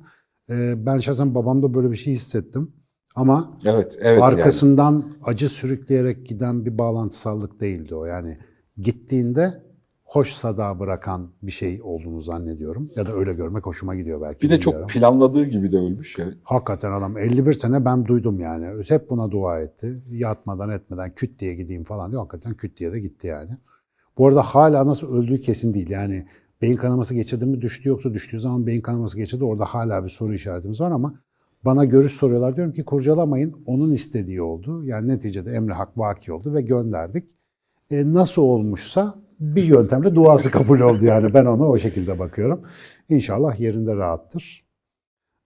Ee, 0.51 0.87
ben 0.87 0.99
şahsen 0.99 1.35
babamda 1.35 1.75
böyle 1.75 1.91
bir 1.91 1.97
şey 1.97 2.15
hissettim. 2.15 2.73
Ama 3.15 3.59
Evet, 3.65 3.99
evet. 4.01 4.23
arkasından 4.23 5.13
acı 5.25 5.49
sürükleyerek 5.49 6.27
giden 6.27 6.67
bir 6.67 6.79
bağlantısallık 6.79 7.61
değildi 7.61 7.95
o. 7.95 8.05
Yani 8.05 8.39
gittiğinde 8.77 9.63
hoş 10.11 10.33
sada 10.33 10.79
bırakan 10.79 11.31
bir 11.43 11.53
şey 11.53 11.81
olduğunu 11.83 12.21
zannediyorum. 12.21 12.91
Ya 12.97 13.07
da 13.07 13.13
öyle 13.13 13.33
görmek 13.33 13.67
hoşuma 13.67 13.95
gidiyor 13.95 14.21
belki. 14.21 14.43
Bir 14.43 14.51
de 14.51 14.59
bilmiyorum. 14.59 14.87
çok 14.87 14.91
planladığı 14.91 15.45
gibi 15.45 15.73
de 15.73 15.77
ölmüş 15.79 16.19
yani. 16.19 16.35
Hakikaten 16.43 16.93
adam 16.93 17.19
51 17.19 17.53
sene 17.53 17.85
ben 17.85 18.07
duydum 18.07 18.41
yani. 18.41 18.83
Hep 18.89 19.11
buna 19.11 19.31
dua 19.31 19.61
etti. 19.61 20.03
Yatmadan 20.11 20.71
etmeden 20.71 21.15
küt 21.15 21.39
diye 21.39 21.55
gideyim 21.55 21.85
falan 21.85 22.11
diyor. 22.11 22.23
Hakikaten 22.23 22.55
küt 22.55 22.79
diye 22.79 22.93
de 22.93 23.01
gitti 23.01 23.27
yani. 23.27 23.51
Bu 24.19 24.29
arada 24.29 24.43
hala 24.43 24.87
nasıl 24.87 25.15
öldüğü 25.15 25.41
kesin 25.41 25.75
değil. 25.75 25.91
Yani 25.91 26.27
beyin 26.63 26.77
kanaması 26.77 27.15
geçirdi 27.15 27.47
mi 27.47 27.61
düştü 27.61 27.89
yoksa 27.89 28.15
düştüğü 28.15 28.41
zaman 28.41 28.67
beyin 28.67 28.81
kanaması 28.81 29.17
geçirdi. 29.17 29.45
Orada 29.45 29.65
hala 29.65 30.05
bir 30.05 30.09
soru 30.09 30.33
işaretimiz 30.33 30.81
var 30.81 30.91
ama 30.91 31.15
bana 31.65 31.85
görüş 31.85 32.13
soruyorlar. 32.13 32.57
Diyorum 32.57 32.73
ki 32.73 32.85
kurcalamayın. 32.85 33.63
Onun 33.67 33.93
istediği 33.93 34.43
oldu. 34.43 34.85
Yani 34.85 35.11
neticede 35.11 35.51
emri 35.51 35.73
hak 35.73 35.99
vaki 35.99 36.33
oldu 36.33 36.55
ve 36.55 36.63
gönderdik. 36.63 37.29
E, 37.91 38.13
nasıl 38.13 38.43
olmuşsa 38.43 39.15
bir 39.41 39.63
yöntemle 39.63 40.15
duası 40.15 40.51
kabul 40.51 40.81
oldu 40.81 41.05
yani. 41.05 41.35
Ben 41.35 41.45
ona 41.47 41.69
o 41.69 41.79
şekilde 41.79 42.19
bakıyorum. 42.19 42.63
İnşallah 43.09 43.61
yerinde 43.61 43.97
rahattır. 43.97 44.65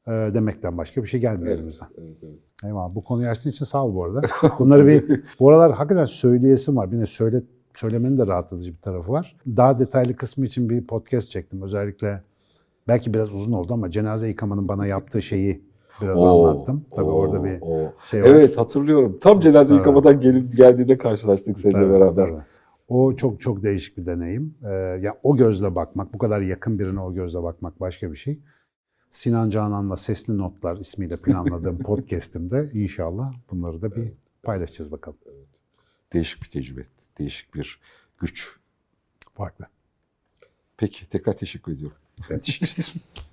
E, 0.06 0.10
demekten 0.10 0.78
başka 0.78 1.02
bir 1.02 1.08
şey 1.08 1.20
gelmiyor 1.20 1.54
elimizden. 1.56 1.88
evet, 1.98 2.16
evet. 2.22 2.38
Eyvallah. 2.64 2.94
Bu 2.94 3.04
konuyu 3.04 3.28
açtığın 3.28 3.50
için 3.50 3.64
sağ 3.64 3.84
ol 3.84 3.94
bu 3.94 4.04
arada. 4.04 4.20
Bunları 4.58 4.86
bir, 4.86 5.22
bu 5.40 5.50
aralar 5.50 5.72
hakikaten 5.72 6.06
söyleyesim 6.06 6.76
var. 6.76 6.92
Bir 6.92 6.98
de 6.98 7.06
söyle, 7.06 7.42
söylemenin 7.74 8.16
de 8.16 8.26
rahatlatıcı 8.26 8.72
bir 8.72 8.80
tarafı 8.80 9.12
var. 9.12 9.36
Daha 9.46 9.78
detaylı 9.78 10.16
kısmı 10.16 10.44
için 10.44 10.70
bir 10.70 10.86
podcast 10.86 11.30
çektim. 11.30 11.62
Özellikle 11.62 12.22
belki 12.88 13.14
biraz 13.14 13.34
uzun 13.34 13.52
oldu 13.52 13.72
ama 13.74 13.90
cenaze 13.90 14.28
yıkamanın 14.28 14.68
bana 14.68 14.86
yaptığı 14.86 15.22
şeyi 15.22 15.64
biraz 16.02 16.22
Oo, 16.22 16.46
anlattım. 16.46 16.84
Tabii 16.94 17.10
oo, 17.10 17.12
orada 17.12 17.44
bir 17.44 17.60
oo. 17.60 17.92
şey 18.10 18.22
var. 18.22 18.28
Evet 18.28 18.58
hatırlıyorum. 18.58 19.18
Tam 19.20 19.40
cenaze 19.40 19.68
Tabii. 19.68 19.78
yıkamadan 19.78 20.20
gelip 20.20 20.56
geldiğinde 20.56 20.98
karşılaştık 20.98 21.58
seninle 21.58 21.78
Tabii, 21.80 21.92
beraber. 21.92 22.28
tabii. 22.28 22.42
O 22.88 23.16
çok 23.16 23.40
çok 23.40 23.62
değişik 23.62 23.96
bir 23.96 24.06
deneyim. 24.06 24.54
Ee, 24.64 24.68
ya 24.72 25.20
o 25.22 25.36
gözle 25.36 25.74
bakmak, 25.74 26.14
bu 26.14 26.18
kadar 26.18 26.40
yakın 26.40 26.78
birine 26.78 27.00
o 27.00 27.14
gözle 27.14 27.42
bakmak 27.42 27.80
başka 27.80 28.12
bir 28.12 28.16
şey. 28.16 28.40
Sinan 29.10 29.50
Canan'la 29.50 29.96
Sesli 29.96 30.38
Notlar 30.38 30.76
ismiyle 30.76 31.16
planladığım 31.16 31.78
podcast'imde 31.82 32.70
inşallah 32.74 33.34
bunları 33.50 33.82
da 33.82 33.96
bir 33.96 34.12
paylaşacağız 34.42 34.92
bakalım. 34.92 35.18
Değişik 36.12 36.42
bir 36.42 36.48
tecrübe, 36.48 36.82
değişik 37.18 37.54
bir 37.54 37.80
güç. 38.18 38.56
Farklı. 39.34 39.66
Peki 40.76 41.08
tekrar 41.08 41.32
teşekkür 41.32 41.72
ediyorum. 41.72 41.96
Ben 42.30 42.38
teşekkür 42.38 42.72
ederim. 42.72 43.00